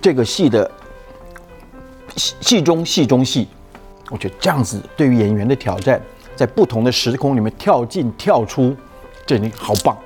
[0.00, 0.70] 这个戏的
[2.16, 3.46] 戏戏中戏中戏，
[4.10, 6.00] 我觉得这样子对于演员的挑战，
[6.34, 8.74] 在不同的时空里面跳进跳出，
[9.26, 9.96] 这你好棒，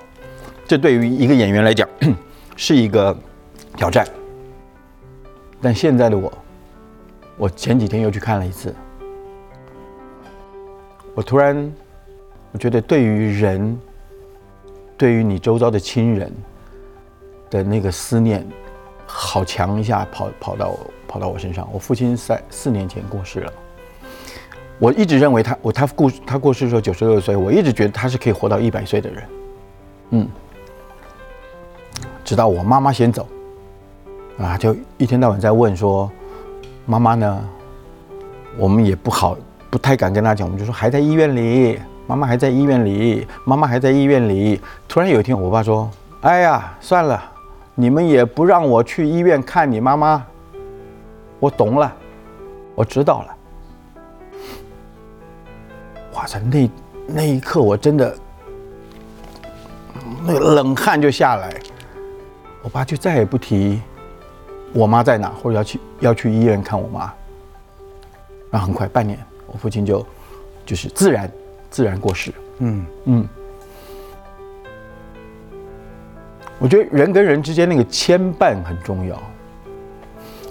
[0.64, 1.88] 这对于一个演员来讲
[2.54, 3.16] 是一个
[3.76, 4.06] 挑战。
[5.60, 6.32] 但现在的我，
[7.36, 8.72] 我前几天又去看了一次，
[11.16, 11.72] 我突然，
[12.52, 13.76] 我觉得对于人，
[14.96, 16.32] 对于你周遭的亲人
[17.50, 18.46] 的那个思念，
[19.04, 20.78] 好强一下跑跑到
[21.08, 21.68] 跑到我身上。
[21.72, 23.52] 我父亲在四年前过世了，
[24.78, 29.24] 我一直认为他我他过他过世的时候九十六岁，我一直觉得他是可以活到一百岁的人，
[30.10, 30.28] 嗯，
[32.24, 33.26] 直到我妈妈先走，
[34.38, 36.10] 啊，就一天到晚在问说，
[36.86, 37.44] 妈妈呢？
[38.56, 39.36] 我们也不好，
[39.70, 44.60] 不太敢跟他讲，我们就说还在医院里，妈妈还在医院里，妈妈还在医院里。
[44.88, 45.88] 突然有一天，我爸说
[46.22, 47.22] ：“哎呀，算了，
[47.76, 50.24] 你们也不让我去医院看你妈妈，
[51.38, 51.92] 我懂了，
[52.74, 53.34] 我知道了。”
[56.18, 56.70] 哇塞，那
[57.06, 58.18] 那一刻我真的
[60.26, 61.54] 那个冷汗就下来。
[62.60, 63.80] 我爸就再也不提
[64.72, 67.12] 我妈在哪，或者要去要去医院看我妈。
[68.50, 70.04] 然后很快半年，我父亲就
[70.66, 71.30] 就是自然
[71.70, 72.32] 自然过世。
[72.58, 73.28] 嗯嗯，
[76.58, 79.16] 我觉得人跟人之间那个牵绊很重要。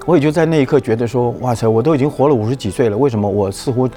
[0.06, 3.90] 我也就在那一刻觉得说，哇塞，我都已经活了五十几岁了，为什么我似乎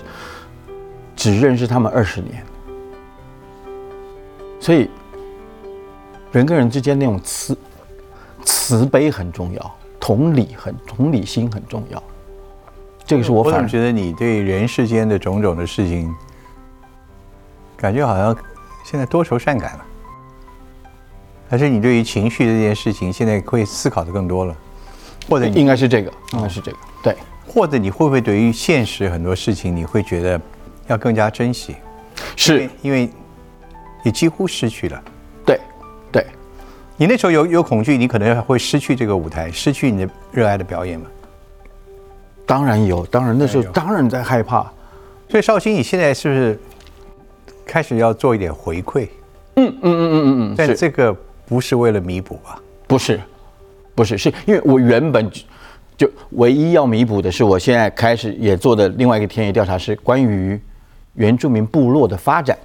[1.16, 2.44] 只认识他们二十年？
[4.60, 4.88] 所以，
[6.32, 7.56] 人跟人之间那种慈
[8.44, 12.02] 慈悲很重要，同理很同理心很重要。
[13.04, 16.14] 这个是我反而么觉得你对人世间的种种的事情，
[17.76, 18.36] 感觉好像
[18.84, 19.84] 现在多愁善感了？
[21.48, 24.54] 还是你对于情绪这件事情现在会思考的更多了？
[25.28, 30.40] 或者你应该是这个，应该是这个，对，或者你会不会对于现实很多事情，你会觉得
[30.90, 31.76] 要更加珍惜？
[32.36, 33.08] 是，因为
[34.02, 35.02] 你几乎失去了。
[35.46, 35.58] 对，
[36.10, 36.26] 对，
[36.96, 41.06] 你那时候有有恐惧，你可能会失去这个舞台，失去你的热爱的表演吗？
[42.44, 44.70] 当然有，当然那时候当然在害怕。
[45.28, 46.60] 所以绍兴，你现在是不是
[47.64, 49.06] 开始要做一点回馈？
[49.54, 52.60] 嗯嗯嗯嗯嗯嗯，是但这个不是为了弥补吧？
[52.88, 53.20] 不是，
[53.94, 55.44] 不是，是因为我原本就
[55.96, 60.60] 就唯一要弥补的是，我现在开始也做的另外一个田野调查是关于
[61.14, 62.56] 原住民部落的发展。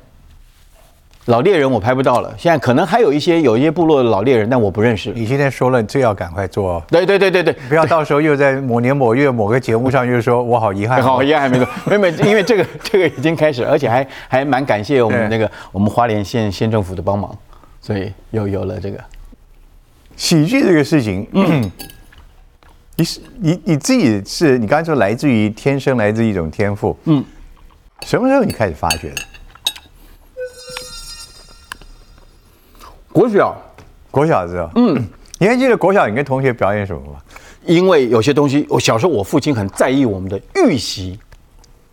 [1.25, 5.11] 老猎人我拍不到了，现在可能还有一些有一些部落的老猎人，但我不认识。
[5.15, 11.03] 你今天说了，最要赶快做哦，对对对对对，不要到时候又在某年某月某个节目上又说我好遗憾哦。
[11.03, 17.35] 好，遗憾还没做， 没没，因为这个这个已经开始，而且还还蛮感谢我们那个我们花莲县县政府的帮忙，
[17.81, 18.99] 所以又有了这个。
[20.15, 21.71] 喜剧这个事情，嗯，
[22.97, 27.25] 你是你你自己是你刚才说来自于天生，来自于一种天赋，嗯，
[28.05, 29.21] 什么时候你开始发觉的？
[33.11, 33.57] 国小，
[34.11, 35.03] 国小的时候，嗯，
[35.39, 37.19] 你还记得国小你跟同学表演什么吗？
[37.65, 41.19] 因为有些东西，我小时候我父亲很在意我们的预习，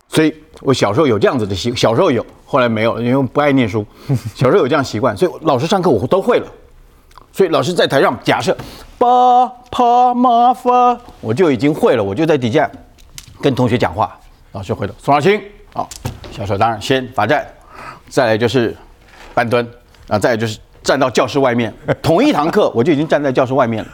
[0.08, 3.86] 所以我小时候有这样子的习，小时候有，后来没有，因为不爱念书。
[4.36, 6.46] 小时候有这样习惯，所以老师上课我都会了。
[7.32, 8.54] 所以老师在台上假设
[8.98, 12.70] 巴帕玛发，我就已经会了，我就在底下
[13.40, 14.14] 跟同学讲话。
[14.52, 15.40] 老师会了宋亚清，
[15.74, 15.88] 好，
[16.30, 17.46] 小时候当然先罚站，
[18.08, 18.76] 再来就是
[19.32, 19.64] 半蹲，
[20.06, 23.90] 然后再来就是站到教室外面，同一堂课我就已经站在教室外面了。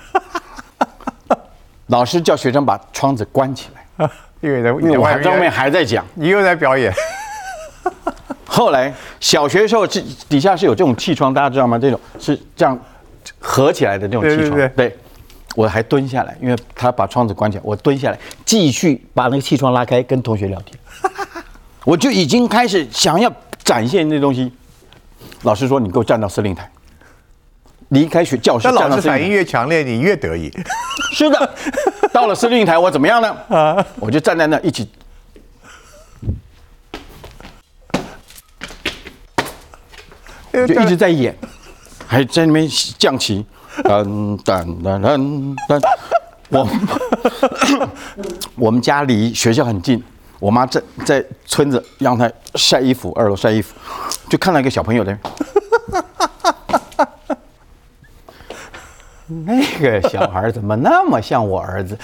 [1.86, 4.10] 老师叫学生把窗子关起来，
[4.40, 6.04] 因为在因为我还上面还在讲。
[6.14, 6.92] 你又在表演，
[8.46, 11.78] 后来小学的时候，这底下是有这种气窗，大家知道吗？
[11.78, 12.78] 这种是这样
[13.38, 14.50] 合起来的这种气窗。
[14.50, 14.98] 对对对
[15.54, 20.78] 我还蹲下来，因为他把窗子关起来，我蹲下来继续把那个气窗拉开，跟同学聊天。
[21.88, 23.32] 我就已经开始想要
[23.64, 24.52] 展现那东西。
[25.40, 26.70] 老师说：“你给我站到司令台，
[27.88, 29.30] 离开学教室，但老师反应。
[29.30, 30.52] 越强烈，你越得意。”
[31.16, 31.54] 是的，
[32.12, 33.34] 到了司令台，我怎么样呢？
[33.48, 34.86] 啊，我就站在那一起。
[40.52, 41.34] 就一直在演，
[42.06, 43.46] 还在那边降旗，
[43.84, 45.80] 噔噔噔噔噔。
[46.50, 46.68] 我
[48.56, 50.02] 我们家离学校很近，
[50.38, 53.74] 我妈在在村子阳台晒衣服，二楼晒衣服，
[54.28, 55.30] 就看到一个小朋友在那。
[59.44, 61.98] 那个小孩怎么那么像我儿子？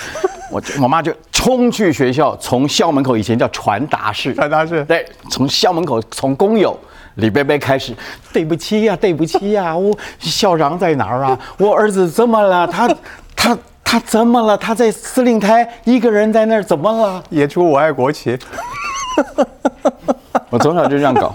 [0.50, 6.78] 我就我妈就冲去学校，从校门口以前叫传达室，传达室对，从校门口从工友
[7.14, 7.96] 李贝贝开始，
[8.30, 11.38] 对不起呀、对不起呀、我校长在哪儿啊？
[11.56, 12.66] 我儿子怎么了？
[12.66, 12.94] 他
[13.34, 14.56] 他他怎么了？
[14.58, 17.22] 他在司令台一个人在那儿怎么了？
[17.30, 18.36] 演出我爱国旗，
[20.50, 21.32] 我从小就这样搞，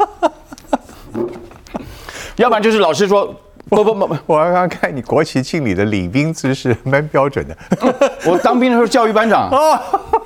[2.36, 3.34] 要不然就是老师说
[3.70, 7.56] 不不不不，我刚刚看你国旗敬礼的礼兵姿势蛮标准的。
[8.26, 9.50] 我当兵的时候教育班长，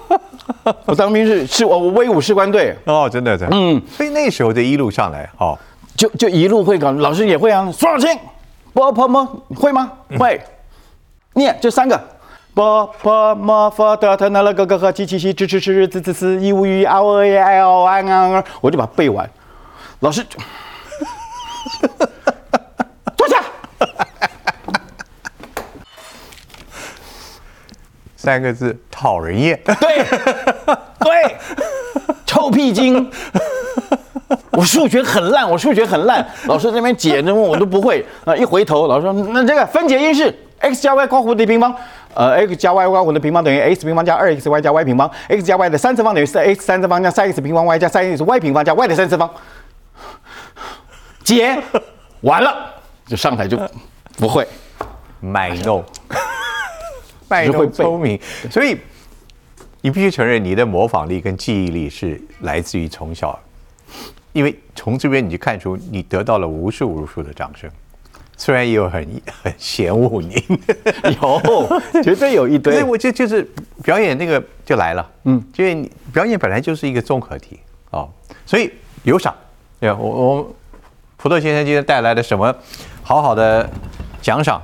[0.86, 2.76] 我当兵是是我我威武士官队。
[2.86, 3.56] 哦，真的，真的。
[3.56, 5.56] 嗯，所以那时候这一路上来，哦，
[5.96, 7.70] 就就一路会搞，老师也会啊。
[7.72, 8.18] 苏小清，
[8.74, 9.92] 波波么会吗？
[10.18, 10.42] 会，
[11.34, 12.02] 念这三个。
[12.54, 19.28] 波波么发的特那了个个和七七七吱吱吱吱吱吱一无语啊我也爱哦安安，我就把它背完。
[20.02, 20.24] 老师
[23.18, 23.44] 坐下，
[28.16, 29.60] 三个字讨人厌。
[29.66, 29.76] 对
[31.00, 31.36] 对，
[32.26, 33.12] 臭屁精。
[34.52, 38.36] 我数学很烂，我数学很烂，老师在那边解那问我都不会啊！
[38.36, 41.76] 一回头，老师说那这个分解因式 x 加 y 括弧的平方，
[42.16, 46.66] 呃 x 加 y 括弧的平方等于 x 平方加二 x y 加 y 平方，x 加 y 的三次方等于四 x
[46.66, 49.30] 三次方加三 x 平方 y 加三 x y 平方加 y 的三次方，
[51.24, 51.62] 解
[52.22, 52.74] 完了
[53.06, 53.60] 就上台就
[54.18, 54.48] 不会，
[55.20, 55.84] 卖弄，
[57.28, 58.78] 卖弄聪明，所以
[59.82, 63.38] 你必须承认你的模仿力跟记忆力是来自于从小，
[64.32, 67.70] 因为从这边你就看出你得到了无数无数的掌声，
[68.44, 69.08] 虽然也有很
[69.42, 70.36] 很嫌恶你，
[71.22, 72.74] 有绝对有一堆。
[72.74, 72.84] 所以。
[72.84, 73.50] 我就就是
[73.82, 77.58] 表演那个就来了，嗯，因为你表演本来就是一个综合体
[77.92, 78.10] 哦，
[78.46, 78.70] 所以
[79.04, 79.34] 有赏，
[79.80, 79.98] 对吧？
[79.98, 80.56] 我我
[81.16, 82.54] 葡萄先生今天带来了什么
[83.02, 83.70] 好好的
[84.22, 84.62] 奖赏？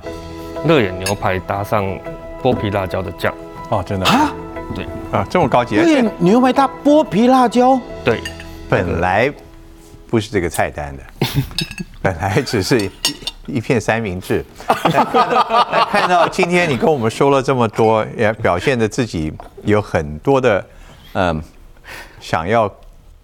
[0.66, 1.82] 乐眼牛排搭上
[2.42, 3.32] 剥皮辣椒的酱，
[3.70, 4.04] 哦，真的。
[4.04, 4.30] 啊，
[4.74, 4.84] 对。
[5.10, 8.20] 啊，这么高级，而且，牛排搭剥皮辣椒，对，
[8.68, 9.32] 本来
[10.06, 11.02] 不是这个菜单的，
[12.02, 12.90] 本来只是
[13.50, 19.32] 一一片三明治，来看到看到今天你跟我们说了这么多，也表现的自己
[19.64, 20.64] 有很多的
[21.14, 21.42] 嗯
[22.20, 22.72] 想要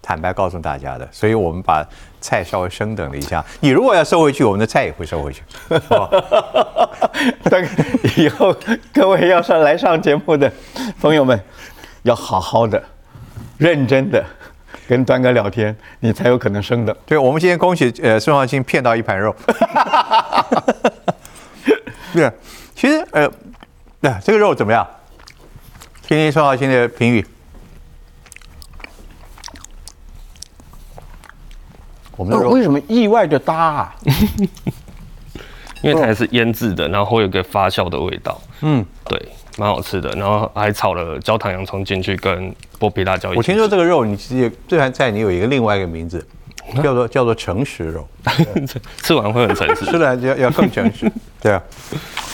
[0.02, 1.86] 坦白告诉大家的，所以我们把
[2.20, 3.44] 菜稍微升等了一下。
[3.60, 5.42] 你如果要收回去，我们的菜也会收回去。
[5.88, 6.90] 好吧
[7.50, 7.66] 但
[8.16, 8.54] 以后
[8.92, 10.50] 各位要上来上节目的
[11.00, 11.40] 朋友们，
[12.02, 12.82] 要好好的、
[13.58, 14.24] 认真的
[14.88, 16.96] 跟端哥聊天，你才有可能生的。
[17.04, 19.34] 对，我们今天恭喜呃孙浩清骗到一盘肉。
[22.14, 22.30] 对，
[22.74, 23.30] 其实呃，
[24.00, 24.86] 那、这个肉怎么样？
[26.06, 27.26] 听听孙浩清的评语。
[32.16, 33.94] 我们的肉为什么意外的搭啊？
[35.82, 38.40] 因为它也是腌制的，然后会有个发酵的味道。
[38.62, 40.10] 嗯，对，蛮好吃的。
[40.10, 43.32] 然后还炒了焦糖洋葱进去，跟剥皮辣椒。
[43.34, 46.26] 我听说这个肉，你其实这盘菜你有一个另外一个名字，
[46.82, 48.08] 叫做叫做诚实肉，
[49.02, 49.84] 吃完会很诚实。
[49.90, 51.10] 吃了要要更诚实。
[51.40, 51.62] 对啊，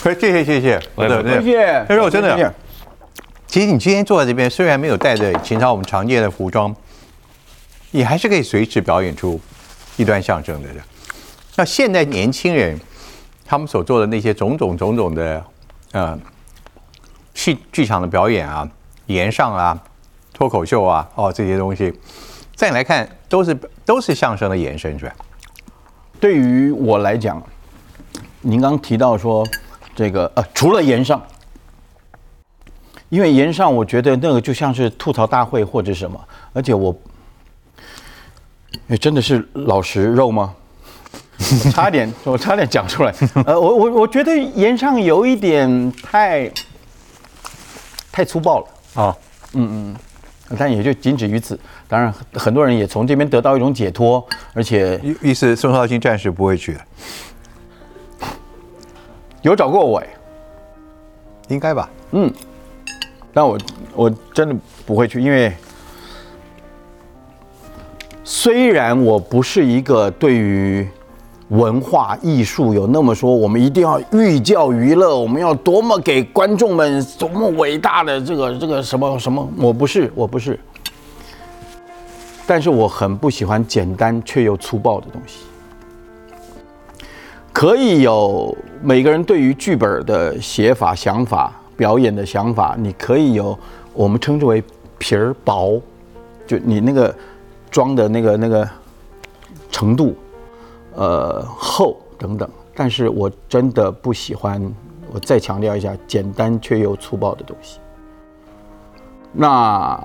[0.03, 1.87] 可以谢谢谢谢，对谢谢。
[1.89, 2.55] 这肉真的
[3.47, 6.75] 其实你今天坐在这边，虽然没有带着秦朝我们常见的服装，
[7.91, 9.39] 你还是可以随时表演出
[9.99, 10.69] 一段相声的。
[11.55, 12.81] 那现在年轻人
[13.45, 15.45] 他们所做的那些种种种种的
[15.93, 16.19] 呃
[17.35, 18.69] 戏剧场的表演啊、
[19.07, 19.79] 言上啊、
[20.33, 21.93] 脱口秀啊，哦这些东西，
[22.55, 25.15] 再来看都是都是相声的延伸，是吧？
[26.21, 27.43] 对于我来讲，
[28.41, 29.47] 您刚提到说
[29.95, 31.21] 这个呃，除了言上，
[33.09, 36.21] 因为言上我觉得那个就像是吐槽大会或者什么，
[36.53, 36.95] 而且我，
[38.89, 40.55] 哎，真的是老实肉吗？
[41.73, 43.13] 差点，我差点讲出来。
[43.45, 46.49] 呃，我我我觉得言上有一点太
[48.13, 49.03] 太粗暴了。
[49.03, 49.17] 啊。
[49.55, 49.97] 嗯
[50.49, 51.59] 嗯，但也就仅止于此。
[51.89, 56.81] 当然，很多人也从这边得到一种解脱，而且意意思宋少卿暂时不会去的，
[59.43, 60.07] 有找过我哎。
[61.49, 61.91] 应该吧？
[62.13, 62.33] 嗯
[63.35, 63.59] 但我
[63.95, 64.57] 我真的
[64.87, 65.53] 不会去，因为
[68.25, 70.89] 虽然我不是一个对于
[71.53, 80.59] 文化艺术有那么说，我们一定要寓教于乐，我们要多么给观众们多么伟大的这个这个什么什么，我不是，我不是。
[82.47, 85.41] 但是我很不喜欢简单却又粗暴的东西。
[87.53, 93.57] 可以有每个人对于剧本的写法、想法、表演的想法，你可以有
[93.93, 94.65] 我们称之为
[94.97, 95.79] 皮儿薄，
[96.47, 97.15] 就你那个
[97.71, 98.67] 装的那个那个
[99.71, 100.17] 程度，
[100.95, 102.49] 呃厚等等。
[102.75, 104.63] 但是我真的不喜欢，
[105.13, 107.79] 我再强调一下，简单却又粗暴的东西。
[109.33, 109.99] 那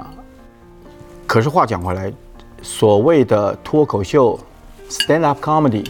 [1.26, 2.12] 可是话讲回来，
[2.62, 4.40] 所谓的脱口秀、
[4.90, 5.86] stand up comedy，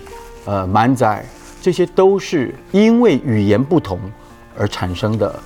[0.46, 1.26] 呃，满载，
[1.62, 4.00] 这些都是因为语言不同
[4.58, 5.40] 而产生的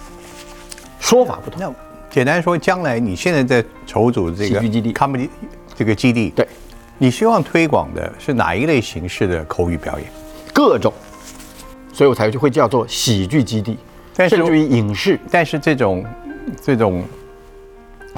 [1.00, 1.60] 说法不同。
[1.62, 1.74] 那
[2.10, 5.30] 简单说，将来你现在在筹组这个喜剧基地 comedy
[5.76, 6.48] 这个基地，对，
[7.02, 10.08] 你希望推广的是哪一类形式的口语表演？
[10.54, 10.94] 各种，
[11.92, 13.76] 所以我才会叫做喜剧基地，
[14.16, 15.20] 甚至于影视。
[15.32, 16.06] 但是这种
[16.62, 17.04] 这种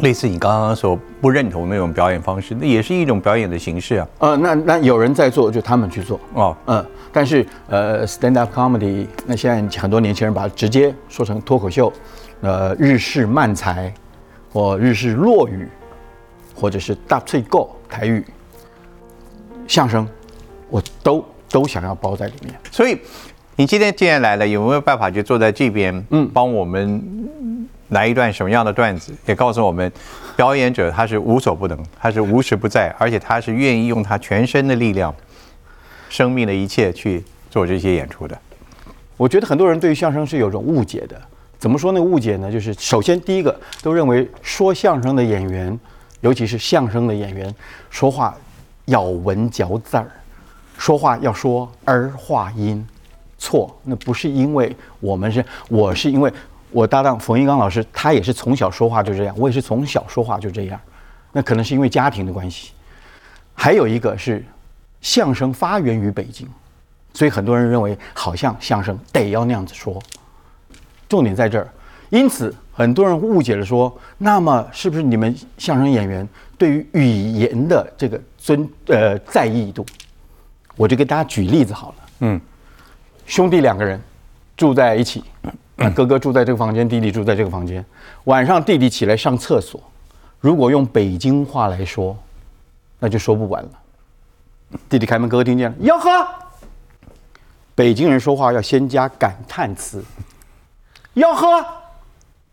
[0.01, 4.07] 类似你刚刚所不认同那种表演方式，那也是一种表演的形式啊。
[4.19, 6.19] 呃，那那有人在做，就他们去做。
[6.33, 11.89] 哦，嗯，但是呃，stand up comedy，那现在很多年轻人把它直接说成脱口秀，
[12.41, 13.93] 呃，日式漫才，
[14.51, 15.69] 或日式落语，
[16.53, 18.25] 或者是大脆够台语，
[19.67, 20.07] 相声，
[20.69, 22.53] 我都都想要包在里面。
[22.71, 22.97] 所以
[23.55, 29.13] 你今天既然来了，有没有办法就坐在这边，嗯，帮我们来一段什么样的段子？
[29.25, 29.91] 也告诉我们，
[30.35, 35.13] 表演者他是无所不能，他是无时不在，而且他是愿意用他全身的力量、
[36.09, 38.37] 生命的一切去做这些演出的。
[39.15, 41.21] 我觉得很多人对于相声是有种误解的。
[41.59, 42.51] 怎么说那个误解呢？
[42.51, 45.79] 就是首先第一个都认为说相声的演员，
[46.19, 47.53] 尤其是相声的演员，
[47.89, 48.35] 说话
[48.85, 50.09] 咬文嚼字儿，
[50.77, 52.85] 说话要说儿化音。
[53.37, 56.31] 错，那不是因为我们是，我是因为
[56.71, 60.79] 我搭档冯一刚老师，他也是从小说话就这样，我也是从小说话就这样。
[61.31, 62.71] 那可能是因为家庭的关系。
[63.53, 64.43] 还有一个是，
[65.01, 66.47] 相声发源于北京。
[67.13, 70.01] 所以很多人认为，好像相声得要那样子说。
[71.07, 71.67] 重点在这儿，
[72.09, 76.27] 因此很多人误解了说，那么是不是你们相声演员
[76.63, 79.85] 对于语言的这个尊呃在意度？
[80.77, 81.95] 我就给大家举例子好了。
[82.19, 82.39] 嗯，
[83.25, 84.01] 兄弟两个人
[84.55, 85.21] 住在一起，
[85.93, 87.85] 哥哥住在这个房间，弟弟住在这个房间。
[88.23, 89.77] 晚上弟弟起来上厕所，
[90.39, 92.17] 如果用北京话来说，
[92.97, 93.69] 那就说不完了。
[94.87, 96.09] 弟弟开门，哥哥听见了，吆喝。
[97.75, 100.01] 北京人说话要先加感叹词，
[101.15, 101.61] 吆喝。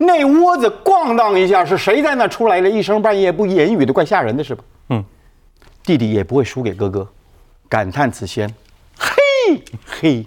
[0.03, 2.71] 那窝子咣当一下，是谁在那出来了？
[2.71, 4.65] 一声半夜不言语的，怪吓人的是吧？
[4.89, 5.05] 嗯，
[5.85, 7.07] 弟弟也不会输给哥哥，
[7.69, 8.49] 感叹此先，
[8.99, 10.27] 嘿嘿。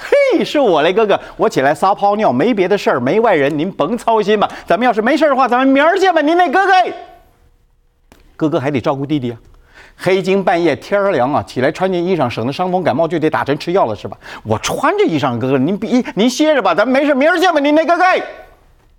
[0.00, 4.48] 嘿，是我嘞，哥哥，我起来撒泡尿，没别的事儿，没外人，您甭操心吧。
[4.64, 6.20] 咱们要是没事儿的话，咱们明儿见吧。
[6.20, 6.72] 您那哥哥，
[8.36, 9.38] 哥哥还得照顾弟弟啊。
[9.96, 14.16] 黑经半夜，天儿凉啊，起来穿件衣裳，省得伤风感冒就得打针吃药了，是吧？
[14.44, 17.58] 我穿着衣裳，哥哥，您别您歇着吧，咱们没事，明儿见吧。
[17.58, 18.04] 您那哥哥，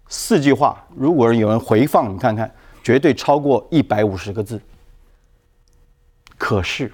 [0.09, 2.51] 四句话，如果有人回放，你看看，
[2.83, 4.59] 绝对超过一百五十个字。
[6.35, 6.91] 可是，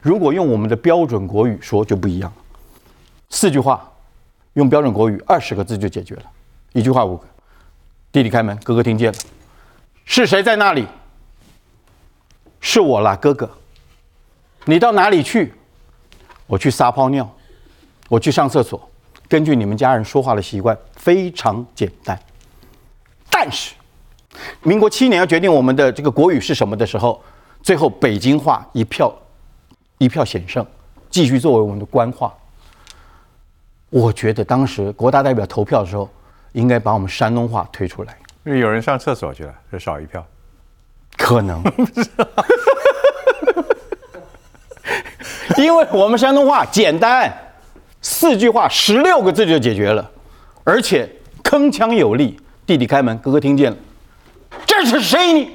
[0.00, 2.36] 如果用我们的标准国语说，就不一样了。
[3.28, 3.92] 四句话，
[4.54, 6.22] 用标准国语二十个字就解决了，
[6.72, 7.26] 一句话五个。
[8.10, 9.18] 弟弟开门，哥哥听见了，
[10.06, 10.86] 是谁在那里？
[12.60, 13.50] 是我啦，哥哥。
[14.64, 15.52] 你到哪里去？
[16.46, 17.30] 我去撒泡尿，
[18.08, 18.88] 我去上厕所。
[19.28, 22.18] 根据你们家人说话的习惯，非常简单。
[23.38, 23.74] 但是，
[24.62, 27.22] 民国七年要决定我们的这个国语是什么的时候，
[27.62, 29.14] 最后北京话一票
[29.98, 30.66] 一票险胜，
[31.10, 32.32] 继续作为我们的官话。
[33.90, 36.08] 我觉得当时国大代表投票的时候，
[36.52, 38.16] 应该把我们山东话推出来。
[38.44, 40.26] 因为有人上厕所去了，就少一票。
[41.18, 41.62] 可能，
[45.58, 47.30] 因为我们山东话简单，
[48.00, 50.10] 四句话十六个字就解决了，
[50.64, 51.06] 而且
[51.44, 52.40] 铿锵有力。
[52.66, 53.76] 弟弟开门，哥哥听见了，
[54.66, 55.50] 这是谁呢？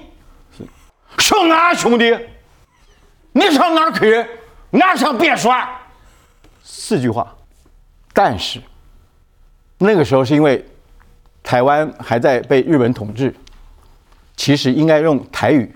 [1.17, 2.17] 是俺兄弟。
[3.33, 4.25] 你上哪去？
[4.71, 5.53] 俺上别说。
[6.63, 7.35] 四句话。
[8.13, 8.61] 但是，
[9.77, 10.65] 那个时候是因为
[11.43, 13.33] 台湾还在被日本统治，
[14.35, 15.73] 其实应该用台语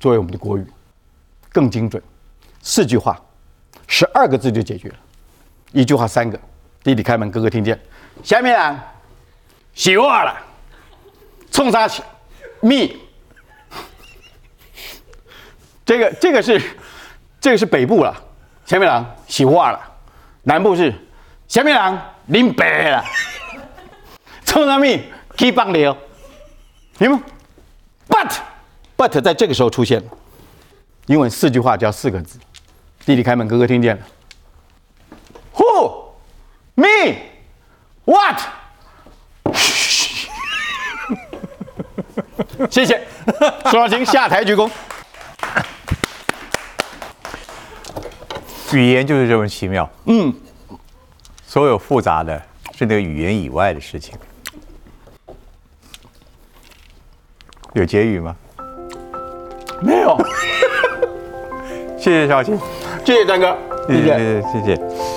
[0.00, 0.66] 作为我们的国语，
[1.50, 2.02] 更精准。
[2.62, 3.20] 四句话，
[3.86, 4.96] 十二个字就解决了，
[5.72, 6.38] 一句话三个。
[6.82, 7.78] 弟弟开门，哥哥听见。
[8.22, 8.84] 下面啊，
[9.74, 10.34] 洗袜了，
[11.52, 12.02] 冲啥去？
[12.60, 12.98] 蜜。
[15.86, 16.60] 这个这个是
[17.40, 18.12] 这个是北部了，
[18.66, 19.80] 前面人，洗袜了，
[20.42, 20.92] 南部是。
[21.46, 23.04] 前面人林白了，
[24.46, 25.04] 冲啥咪
[25.36, 25.94] 去放流？
[26.96, 27.22] 你们
[28.08, 28.32] ，but
[28.96, 30.10] but 在这个时候出现了，
[31.06, 32.38] 英文四句话叫四个字。
[33.04, 34.02] 弟弟开门，哥哥听见了。
[35.56, 36.12] Who
[36.74, 37.16] me
[38.06, 38.40] what？
[42.70, 43.06] 谢谢，
[43.66, 44.70] 苏少卿下台鞠躬。
[48.72, 49.88] 语言就是这么奇妙。
[50.06, 50.32] 嗯。
[51.46, 52.40] 所有复杂的
[52.74, 54.14] 是那个语言以外的事情。
[57.74, 58.34] 有结语吗？
[59.82, 60.16] 没有。
[61.98, 62.58] 谢谢小青，
[63.04, 63.56] 谢谢丹哥，
[63.88, 65.11] 谢谢谢谢谢谢。